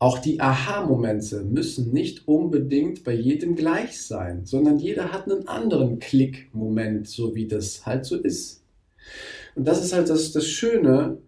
Auch 0.00 0.18
die 0.18 0.40
Aha-Momente 0.40 1.42
müssen 1.42 1.92
nicht 1.92 2.28
unbedingt 2.28 3.02
bei 3.02 3.14
jedem 3.14 3.56
gleich 3.56 4.00
sein, 4.00 4.44
sondern 4.44 4.78
jeder 4.78 5.12
hat 5.12 5.28
einen 5.28 5.48
anderen 5.48 5.98
Klick-Moment, 5.98 7.08
so 7.08 7.34
wie 7.34 7.48
das 7.48 7.84
halt 7.84 8.04
so 8.04 8.16
ist. 8.16 8.62
Und 9.56 9.66
das 9.66 9.84
ist 9.84 9.92
halt 9.92 10.08
das, 10.08 10.30
das 10.30 10.46
Schöne 10.46 11.18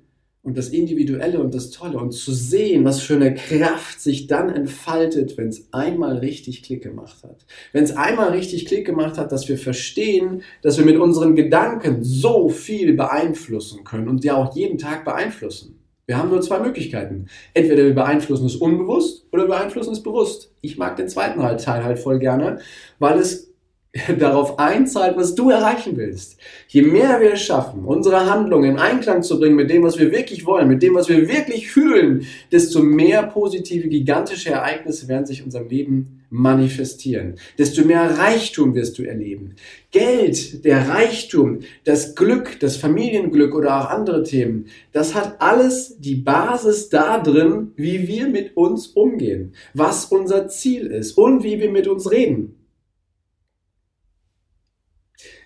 und 0.42 0.56
das 0.56 0.68
Individuelle 0.68 1.40
und 1.40 1.52
das 1.52 1.70
Tolle 1.70 1.98
und 1.98 2.12
zu 2.12 2.32
sehen, 2.32 2.84
was 2.84 3.00
für 3.00 3.16
eine 3.16 3.34
Kraft 3.34 4.00
sich 4.00 4.28
dann 4.28 4.48
entfaltet, 4.48 5.36
wenn 5.36 5.48
es 5.48 5.72
einmal 5.72 6.18
richtig 6.18 6.62
Klick 6.62 6.84
gemacht 6.84 7.24
hat. 7.24 7.44
Wenn 7.72 7.82
es 7.82 7.96
einmal 7.96 8.30
richtig 8.30 8.66
Klick 8.66 8.86
gemacht 8.86 9.18
hat, 9.18 9.32
dass 9.32 9.48
wir 9.48 9.58
verstehen, 9.58 10.42
dass 10.62 10.78
wir 10.78 10.84
mit 10.84 10.96
unseren 10.96 11.34
Gedanken 11.34 12.04
so 12.04 12.48
viel 12.48 12.94
beeinflussen 12.94 13.82
können 13.82 14.08
und 14.08 14.22
ja 14.22 14.36
auch 14.36 14.54
jeden 14.54 14.78
Tag 14.78 15.04
beeinflussen. 15.04 15.79
Wir 16.10 16.18
haben 16.18 16.30
nur 16.30 16.40
zwei 16.40 16.58
Möglichkeiten. 16.58 17.28
Entweder 17.54 17.84
wir 17.84 17.94
beeinflussen 17.94 18.44
es 18.44 18.56
unbewusst 18.56 19.24
oder 19.30 19.44
wir 19.44 19.50
beeinflussen 19.50 19.92
es 19.92 20.02
bewusst. 20.02 20.50
Ich 20.60 20.76
mag 20.76 20.96
den 20.96 21.08
zweiten 21.08 21.38
Teil 21.58 21.84
halt 21.84 22.00
voll 22.00 22.18
gerne, 22.18 22.58
weil 22.98 23.16
es 23.20 23.49
darauf 24.18 24.58
einzahlt, 24.58 25.16
was 25.16 25.34
du 25.34 25.50
erreichen 25.50 25.96
willst. 25.96 26.36
Je 26.68 26.82
mehr 26.82 27.20
wir 27.20 27.32
es 27.32 27.42
schaffen, 27.42 27.84
unsere 27.84 28.30
Handlungen 28.30 28.72
in 28.72 28.78
Einklang 28.78 29.24
zu 29.24 29.40
bringen 29.40 29.56
mit 29.56 29.68
dem, 29.68 29.82
was 29.82 29.98
wir 29.98 30.12
wirklich 30.12 30.46
wollen, 30.46 30.68
mit 30.68 30.82
dem, 30.82 30.94
was 30.94 31.08
wir 31.08 31.28
wirklich 31.28 31.72
fühlen, 31.72 32.24
desto 32.52 32.82
mehr 32.82 33.24
positive, 33.24 33.88
gigantische 33.88 34.50
Ereignisse 34.50 35.08
werden 35.08 35.26
sich 35.26 35.40
in 35.40 35.46
unserem 35.46 35.68
Leben 35.68 36.22
manifestieren. 36.30 37.34
Desto 37.58 37.84
mehr 37.84 38.16
Reichtum 38.16 38.76
wirst 38.76 38.96
du 38.98 39.02
erleben. 39.02 39.56
Geld, 39.90 40.64
der 40.64 40.88
Reichtum, 40.88 41.58
das 41.82 42.14
Glück, 42.14 42.60
das 42.60 42.76
Familienglück 42.76 43.56
oder 43.56 43.80
auch 43.80 43.90
andere 43.90 44.22
Themen, 44.22 44.66
das 44.92 45.16
hat 45.16 45.42
alles 45.42 45.96
die 45.98 46.14
Basis 46.14 46.90
da 46.90 47.18
drin, 47.18 47.72
wie 47.74 48.06
wir 48.06 48.28
mit 48.28 48.56
uns 48.56 48.86
umgehen, 48.86 49.54
was 49.74 50.04
unser 50.04 50.46
Ziel 50.46 50.86
ist 50.86 51.18
und 51.18 51.42
wie 51.42 51.58
wir 51.58 51.72
mit 51.72 51.88
uns 51.88 52.08
reden. 52.12 52.59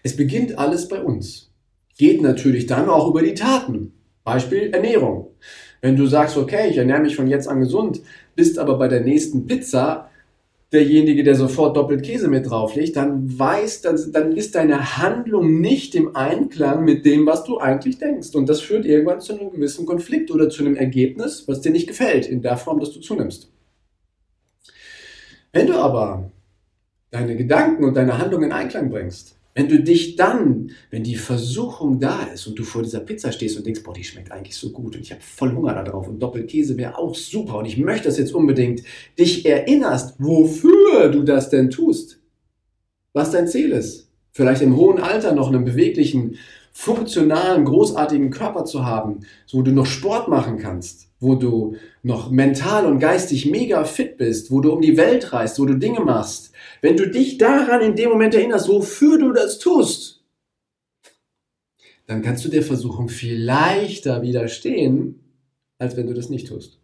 Es 0.04 0.14
beginnt 0.14 0.58
alles 0.58 0.86
bei 0.86 1.02
uns. 1.02 1.50
Geht 1.96 2.20
natürlich 2.20 2.66
dann 2.66 2.90
auch 2.90 3.08
über 3.08 3.22
die 3.22 3.34
Taten. 3.34 3.94
Beispiel 4.22 4.70
Ernährung. 4.70 5.30
Wenn 5.80 5.96
du 5.96 6.06
sagst, 6.06 6.36
okay, 6.36 6.68
ich 6.70 6.76
ernähre 6.76 7.00
mich 7.00 7.16
von 7.16 7.26
jetzt 7.26 7.48
an 7.48 7.60
gesund, 7.60 8.02
bist 8.36 8.58
aber 8.58 8.78
bei 8.78 8.86
der 8.86 9.00
nächsten 9.00 9.46
Pizza 9.46 10.10
derjenige, 10.72 11.24
der 11.24 11.36
sofort 11.36 11.76
doppelt 11.76 12.02
Käse 12.02 12.28
mit 12.28 12.50
drauflegt, 12.50 12.96
dann 12.96 13.38
weiß, 13.38 13.80
dann, 13.80 14.12
dann 14.12 14.32
ist 14.32 14.56
deine 14.56 14.98
Handlung 14.98 15.60
nicht 15.60 15.94
im 15.94 16.14
Einklang 16.14 16.84
mit 16.84 17.06
dem, 17.06 17.26
was 17.26 17.44
du 17.44 17.58
eigentlich 17.58 17.98
denkst. 17.98 18.34
Und 18.34 18.48
das 18.48 18.60
führt 18.60 18.84
irgendwann 18.84 19.22
zu 19.22 19.38
einem 19.38 19.52
gewissen 19.52 19.86
Konflikt 19.86 20.30
oder 20.30 20.50
zu 20.50 20.64
einem 20.64 20.76
Ergebnis, 20.76 21.48
was 21.48 21.62
dir 21.62 21.72
nicht 21.72 21.86
gefällt, 21.86 22.26
in 22.26 22.42
der 22.42 22.58
Form, 22.58 22.78
dass 22.78 22.92
du 22.92 23.00
zunimmst. 23.00 23.50
Wenn 25.52 25.66
du 25.66 25.74
aber 25.74 26.30
deine 27.10 27.36
Gedanken 27.36 27.84
und 27.84 27.96
deine 27.96 28.18
Handlung 28.18 28.42
in 28.42 28.52
Einklang 28.52 28.90
bringst, 28.90 29.36
wenn 29.54 29.68
du 29.68 29.80
dich 29.80 30.16
dann, 30.16 30.72
wenn 30.90 31.04
die 31.04 31.14
Versuchung 31.14 32.00
da 32.00 32.24
ist 32.24 32.46
und 32.46 32.58
du 32.58 32.64
vor 32.64 32.82
dieser 32.82 33.00
Pizza 33.00 33.30
stehst 33.30 33.56
und 33.56 33.64
denkst, 33.64 33.84
boah, 33.84 33.94
die 33.94 34.02
schmeckt 34.02 34.32
eigentlich 34.32 34.56
so 34.56 34.70
gut 34.70 34.96
und 34.96 35.02
ich 35.02 35.12
habe 35.12 35.22
voll 35.22 35.54
Hunger 35.54 35.74
da 35.74 35.84
drauf 35.84 36.08
und 36.08 36.18
Doppelkäse 36.18 36.76
wäre 36.76 36.98
auch 36.98 37.14
super 37.14 37.58
und 37.58 37.66
ich 37.66 37.76
möchte 37.76 38.08
das 38.08 38.18
jetzt 38.18 38.34
unbedingt, 38.34 38.82
dich 39.18 39.46
erinnerst, 39.46 40.16
wofür 40.18 41.08
du 41.08 41.22
das 41.22 41.50
denn 41.50 41.70
tust, 41.70 42.18
was 43.12 43.30
dein 43.30 43.46
Ziel 43.46 43.70
ist. 43.70 44.10
Vielleicht 44.32 44.62
im 44.62 44.76
hohen 44.76 45.00
Alter 45.00 45.32
noch 45.32 45.48
einen 45.48 45.64
beweglichen, 45.64 46.36
funktionalen, 46.72 47.64
großartigen 47.64 48.30
Körper 48.30 48.64
zu 48.64 48.84
haben, 48.84 49.20
so 49.46 49.58
wo 49.58 49.62
du 49.62 49.70
noch 49.70 49.86
Sport 49.86 50.26
machen 50.26 50.58
kannst, 50.58 51.08
wo 51.24 51.34
du 51.34 51.76
noch 52.02 52.30
mental 52.30 52.86
und 52.86 53.00
geistig 53.00 53.46
mega 53.46 53.84
fit 53.84 54.18
bist, 54.18 54.50
wo 54.50 54.60
du 54.60 54.72
um 54.72 54.80
die 54.80 54.96
Welt 54.96 55.32
reist, 55.32 55.58
wo 55.58 55.64
du 55.64 55.74
Dinge 55.74 56.00
machst, 56.00 56.52
wenn 56.82 56.96
du 56.96 57.10
dich 57.10 57.38
daran 57.38 57.80
in 57.80 57.96
dem 57.96 58.10
Moment 58.10 58.34
erinnerst, 58.34 58.68
wofür 58.68 59.18
du 59.18 59.32
das 59.32 59.58
tust, 59.58 60.22
dann 62.06 62.22
kannst 62.22 62.44
du 62.44 62.50
der 62.50 62.62
Versuchung 62.62 63.08
viel 63.08 63.42
leichter 63.42 64.22
widerstehen, 64.22 65.20
als 65.78 65.96
wenn 65.96 66.06
du 66.06 66.14
das 66.14 66.28
nicht 66.28 66.48
tust. 66.48 66.78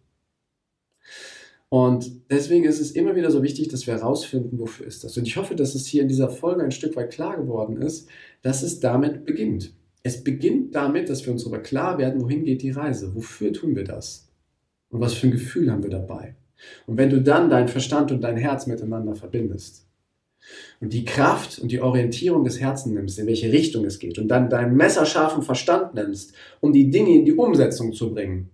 Und 1.69 2.29
deswegen 2.29 2.65
ist 2.65 2.81
es 2.81 2.91
immer 2.91 3.15
wieder 3.15 3.31
so 3.31 3.43
wichtig, 3.43 3.69
dass 3.69 3.87
wir 3.87 3.93
herausfinden, 3.93 4.59
wofür 4.59 4.87
ist 4.87 5.05
das. 5.05 5.15
Und 5.15 5.25
ich 5.25 5.37
hoffe, 5.37 5.55
dass 5.55 5.73
es 5.73 5.85
hier 5.85 6.01
in 6.01 6.09
dieser 6.09 6.29
Folge 6.29 6.63
ein 6.63 6.71
Stück 6.71 6.97
weit 6.97 7.13
klar 7.13 7.37
geworden 7.37 7.81
ist, 7.81 8.09
dass 8.41 8.61
es 8.61 8.81
damit 8.81 9.25
beginnt. 9.25 9.71
Es 10.03 10.23
beginnt 10.23 10.75
damit, 10.75 11.09
dass 11.09 11.25
wir 11.25 11.31
uns 11.31 11.43
darüber 11.43 11.59
klar 11.59 11.97
werden, 11.97 12.21
wohin 12.21 12.43
geht 12.43 12.63
die 12.63 12.71
Reise, 12.71 13.15
wofür 13.15 13.53
tun 13.53 13.75
wir 13.75 13.83
das 13.83 14.30
und 14.91 15.01
was 15.01 15.13
für 15.13 15.27
ein 15.27 15.31
Gefühl 15.31 15.71
haben 15.71 15.83
wir 15.83 15.89
dabei. 15.89 16.35
Und 16.85 16.97
wenn 16.97 17.09
du 17.09 17.21
dann 17.21 17.49
dein 17.49 17.67
Verstand 17.67 18.11
und 18.11 18.21
dein 18.21 18.37
Herz 18.37 18.67
miteinander 18.67 19.15
verbindest 19.15 19.87
und 20.79 20.93
die 20.93 21.05
Kraft 21.05 21.59
und 21.59 21.71
die 21.71 21.81
Orientierung 21.81 22.43
des 22.43 22.59
Herzens 22.59 22.93
nimmst, 22.93 23.17
in 23.19 23.27
welche 23.27 23.51
Richtung 23.51 23.85
es 23.85 23.99
geht 23.99 24.19
und 24.19 24.27
dann 24.27 24.49
deinen 24.49 24.75
messerscharfen 24.75 25.41
Verstand 25.41 25.95
nimmst, 25.95 26.33
um 26.59 26.71
die 26.73 26.89
Dinge 26.89 27.15
in 27.15 27.25
die 27.25 27.33
Umsetzung 27.33 27.93
zu 27.93 28.13
bringen, 28.13 28.49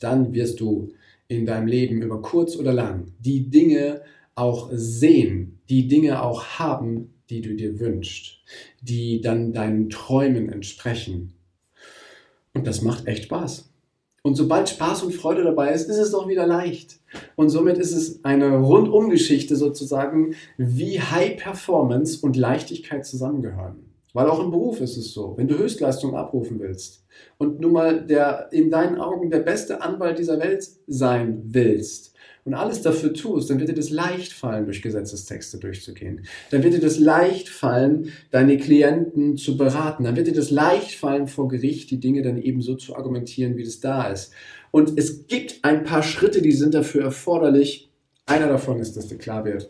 dann 0.00 0.32
wirst 0.32 0.60
du 0.60 0.92
in 1.28 1.44
deinem 1.44 1.66
Leben 1.66 2.02
über 2.02 2.22
kurz 2.22 2.56
oder 2.56 2.72
lang 2.72 3.12
die 3.18 3.50
Dinge 3.50 4.02
auch 4.34 4.70
sehen, 4.72 5.60
die 5.68 5.88
Dinge 5.88 6.22
auch 6.22 6.44
haben, 6.58 7.14
die 7.28 7.42
du 7.42 7.54
dir 7.54 7.78
wünschst, 7.80 8.38
die 8.80 9.20
dann 9.20 9.52
deinen 9.52 9.90
Träumen 9.90 10.48
entsprechen. 10.48 11.34
Und 12.54 12.66
das 12.66 12.80
macht 12.80 13.06
echt 13.06 13.24
Spaß. 13.24 13.70
Und 14.28 14.34
sobald 14.34 14.68
Spaß 14.68 15.04
und 15.04 15.14
Freude 15.14 15.42
dabei 15.42 15.72
ist, 15.72 15.88
ist 15.88 15.96
es 15.96 16.10
doch 16.10 16.28
wieder 16.28 16.46
leicht. 16.46 17.00
Und 17.34 17.48
somit 17.48 17.78
ist 17.78 17.92
es 17.92 18.22
eine 18.26 18.58
Rundumgeschichte 18.58 19.56
sozusagen, 19.56 20.34
wie 20.58 21.00
High 21.00 21.38
Performance 21.38 22.18
und 22.20 22.36
Leichtigkeit 22.36 23.06
zusammengehören. 23.06 23.76
Weil 24.12 24.26
auch 24.26 24.44
im 24.44 24.50
Beruf 24.50 24.82
ist 24.82 24.98
es 24.98 25.14
so, 25.14 25.32
wenn 25.38 25.48
du 25.48 25.56
Höchstleistung 25.56 26.14
abrufen 26.14 26.60
willst 26.60 27.06
und 27.38 27.60
nun 27.60 27.72
mal 27.72 28.04
der 28.04 28.48
in 28.52 28.70
deinen 28.70 29.00
Augen 29.00 29.30
der 29.30 29.38
beste 29.38 29.80
Anwalt 29.80 30.18
dieser 30.18 30.38
Welt 30.38 30.68
sein 30.86 31.40
willst 31.46 32.14
und 32.48 32.54
alles 32.54 32.80
dafür 32.80 33.12
tust, 33.12 33.50
dann 33.50 33.58
wird 33.58 33.68
dir 33.68 33.74
das 33.74 33.90
leicht 33.90 34.32
fallen, 34.32 34.64
durch 34.64 34.80
Gesetzestexte 34.80 35.58
durchzugehen. 35.58 36.22
Dann 36.50 36.62
wird 36.62 36.72
dir 36.72 36.80
das 36.80 36.98
leicht 36.98 37.50
fallen, 37.50 38.10
deine 38.30 38.56
Klienten 38.56 39.36
zu 39.36 39.58
beraten. 39.58 40.04
Dann 40.04 40.16
wird 40.16 40.28
dir 40.28 40.32
das 40.32 40.50
leicht 40.50 40.92
fallen, 40.92 41.28
vor 41.28 41.48
Gericht 41.48 41.90
die 41.90 42.00
Dinge 42.00 42.22
dann 42.22 42.40
eben 42.40 42.62
so 42.62 42.74
zu 42.74 42.96
argumentieren, 42.96 43.58
wie 43.58 43.64
das 43.64 43.80
da 43.80 44.08
ist. 44.08 44.32
Und 44.70 44.98
es 44.98 45.26
gibt 45.26 45.58
ein 45.62 45.84
paar 45.84 46.02
Schritte, 46.02 46.40
die 46.40 46.52
sind 46.52 46.72
dafür 46.72 47.02
erforderlich. 47.02 47.90
Einer 48.24 48.48
davon 48.48 48.80
ist, 48.80 48.96
dass 48.96 49.08
dir 49.08 49.18
klar 49.18 49.44
wird, 49.44 49.68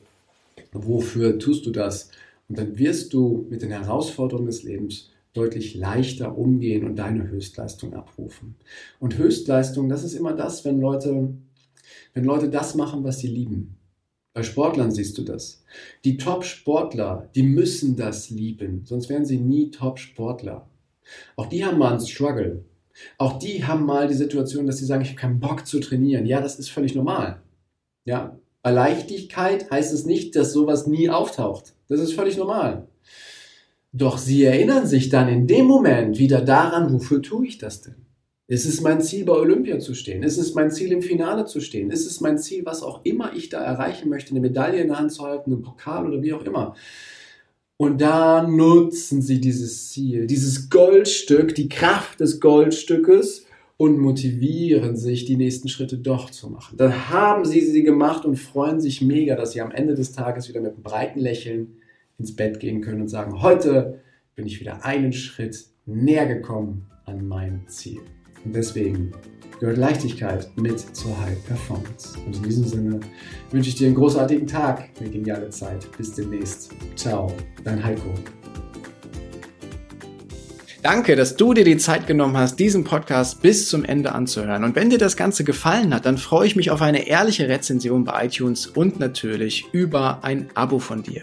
wofür 0.73 1.41
tust 1.41 1.67
du 1.67 1.73
das? 1.73 2.11
Und 2.49 2.59
dann 2.59 2.79
wirst 2.79 3.13
du 3.13 3.45
mit 3.51 3.61
den 3.61 3.71
Herausforderungen 3.71 4.47
des 4.47 4.63
Lebens 4.63 5.11
deutlich 5.35 5.75
leichter 5.75 6.39
umgehen 6.39 6.85
und 6.85 6.95
deine 6.95 7.29
Höchstleistung 7.29 7.95
abrufen. 7.95 8.55
Und 9.01 9.19
Höchstleistung, 9.19 9.89
das 9.89 10.05
ist 10.05 10.15
immer 10.15 10.33
das, 10.33 10.65
wenn 10.65 10.81
Leute, 10.81 11.31
wenn 12.15 12.25
Leute 12.25 12.49
das 12.49 12.75
machen, 12.75 13.05
was 13.05 13.19
sie 13.19 13.29
lieben. 13.29 13.77
Bei 14.35 14.43
Sportlern 14.43 14.91
siehst 14.91 15.19
du 15.19 15.23
das. 15.23 15.65
Die 16.05 16.17
Top-Sportler, 16.17 17.29
die 17.35 17.43
müssen 17.43 17.97
das 17.97 18.31
lieben, 18.31 18.83
sonst 18.85 19.09
wären 19.09 19.25
sie 19.25 19.39
nie 19.39 19.71
Top-Sportler. 19.71 20.69
Auch 21.37 21.47
die 21.47 21.65
haben 21.65 21.79
mal 21.79 21.93
einen 21.93 22.07
Struggle. 22.07 22.65
Auch 23.17 23.39
die 23.39 23.65
haben 23.65 23.85
mal 23.85 24.09
die 24.09 24.15
Situation, 24.15 24.67
dass 24.67 24.79
sie 24.79 24.85
sagen, 24.85 25.03
ich 25.03 25.09
habe 25.09 25.21
keinen 25.21 25.41
Bock 25.41 25.67
zu 25.67 25.81
trainieren. 25.81 26.27
Ja, 26.27 26.41
das 26.41 26.59
ist 26.59 26.71
völlig 26.71 26.95
normal. 26.95 27.41
Ja, 28.05 28.39
bei 28.63 28.71
Leichtigkeit 28.71 29.71
heißt 29.71 29.93
es 29.93 30.05
nicht, 30.05 30.37
dass 30.37 30.53
sowas 30.53 30.87
nie 30.87 31.11
auftaucht. 31.11 31.75
Das 31.89 32.01
ist 32.01 32.13
völlig 32.13 32.37
normal. 32.37 32.87
Doch 33.93 34.19
sie 34.19 34.45
erinnern 34.45 34.87
sich 34.87 35.09
dann 35.09 35.29
in 35.29 35.47
dem 35.47 35.67
Moment 35.67 36.19
wieder 36.19 36.43
daran, 36.43 36.93
wofür 36.93 37.23
tue 37.23 37.47
ich 37.47 37.59
das 37.59 37.81
denn? 37.81 38.08
Ist 38.51 38.65
es 38.65 38.81
mein 38.81 39.03
Ziel, 39.03 39.27
bei 39.27 39.35
Olympia 39.35 39.79
zu 39.79 39.93
stehen? 39.93 40.23
Ist 40.23 40.39
es 40.39 40.55
mein 40.55 40.71
Ziel, 40.71 40.91
im 40.91 41.03
Finale 41.03 41.45
zu 41.45 41.61
stehen? 41.61 41.91
Ist 41.91 42.07
es 42.07 42.23
mein 42.23 42.39
Ziel, 42.39 42.65
was 42.65 42.83
auch 42.83 43.05
immer 43.05 43.35
ich 43.37 43.51
da 43.51 43.63
erreichen 43.63 44.09
möchte, 44.09 44.31
eine 44.31 44.41
Medaille 44.41 44.81
in 44.81 44.89
der 44.89 44.99
Hand 44.99 45.13
zu 45.13 45.23
halten, 45.23 45.53
einen 45.53 45.61
Pokal 45.61 46.07
oder 46.07 46.23
wie 46.23 46.33
auch 46.33 46.43
immer? 46.43 46.75
Und 47.77 48.01
da 48.01 48.49
nutzen 48.49 49.21
sie 49.21 49.39
dieses 49.39 49.91
Ziel, 49.91 50.27
dieses 50.27 50.71
Goldstück, 50.71 51.55
die 51.55 51.69
Kraft 51.69 52.21
des 52.21 52.41
Goldstückes 52.41 53.45
und 53.77 53.99
motivieren 53.99 54.97
sich, 54.97 55.27
die 55.27 55.37
nächsten 55.37 55.69
Schritte 55.69 55.99
doch 55.99 56.31
zu 56.31 56.49
machen. 56.49 56.79
Dann 56.79 57.11
haben 57.11 57.45
sie 57.45 57.61
sie 57.61 57.83
gemacht 57.83 58.25
und 58.25 58.37
freuen 58.37 58.81
sich 58.81 59.03
mega, 59.03 59.37
dass 59.37 59.53
sie 59.53 59.61
am 59.61 59.73
Ende 59.73 59.95
des 59.95 60.13
Tages 60.13 60.49
wieder 60.49 60.63
mit 60.63 60.73
einem 60.73 60.83
breiten 60.83 61.21
Lächeln 61.21 61.77
ins 62.19 62.35
Bett 62.35 62.61
gehen 62.61 62.81
können 62.81 63.03
und 63.03 63.09
sagen, 63.09 63.43
heute 63.43 64.01
bin 64.35 64.47
ich 64.47 64.59
wieder 64.59 64.87
einen 64.87 65.13
Schritt 65.13 65.67
näher 65.85 66.27
gekommen 66.27 66.87
an 67.05 67.29
mein 67.29 67.65
Ziel. 67.69 68.01
Und 68.45 68.55
deswegen 68.55 69.13
gehört 69.61 69.79
Leichtigkeit 69.79 70.51
mit 70.57 70.79
zur 70.95 71.19
High 71.21 71.45
Performance. 71.45 72.19
Und 72.27 72.37
in 72.37 72.43
diesem 72.43 72.65
Sinne 72.65 73.01
wünsche 73.51 73.71
ich 73.71 73.77
dir 73.77 73.87
einen 73.87 73.97
großartigen 73.97 74.47
Tag, 74.47 74.89
eine 75.01 75.11
geniale 75.11 75.51
Zeit. 75.51 75.87
Bis 75.97 76.13
demnächst. 76.13 76.71
Ciao, 76.97 77.33
dein 77.65 77.83
Heiko. 77.83 78.15
Danke, 80.81 81.17
dass 81.17 81.35
du 81.35 81.55
dir 81.55 81.65
die 81.65 81.77
Zeit 81.77 82.07
genommen 82.07 82.37
hast, 82.37 82.61
diesen 82.61 82.85
Podcast 82.85 83.43
bis 83.43 83.69
zum 83.69 83.85
Ende 83.85 84.13
anzuhören. 84.13 84.63
Und 84.63 84.77
wenn 84.77 84.91
dir 84.91 84.99
das 84.99 85.17
Ganze 85.17 85.43
gefallen 85.43 85.93
hat, 85.93 86.07
dann 86.07 86.19
freue 86.19 86.47
ich 86.47 86.55
mich 86.55 86.71
auf 86.71 86.83
eine 86.83 87.09
ehrliche 87.09 87.49
Rezension 87.49 88.05
bei 88.05 88.27
iTunes 88.27 88.69
und 88.69 89.01
natürlich 89.01 89.67
über 89.73 90.21
ein 90.23 90.49
Abo 90.55 90.79
von 90.79 91.03
dir. 91.03 91.23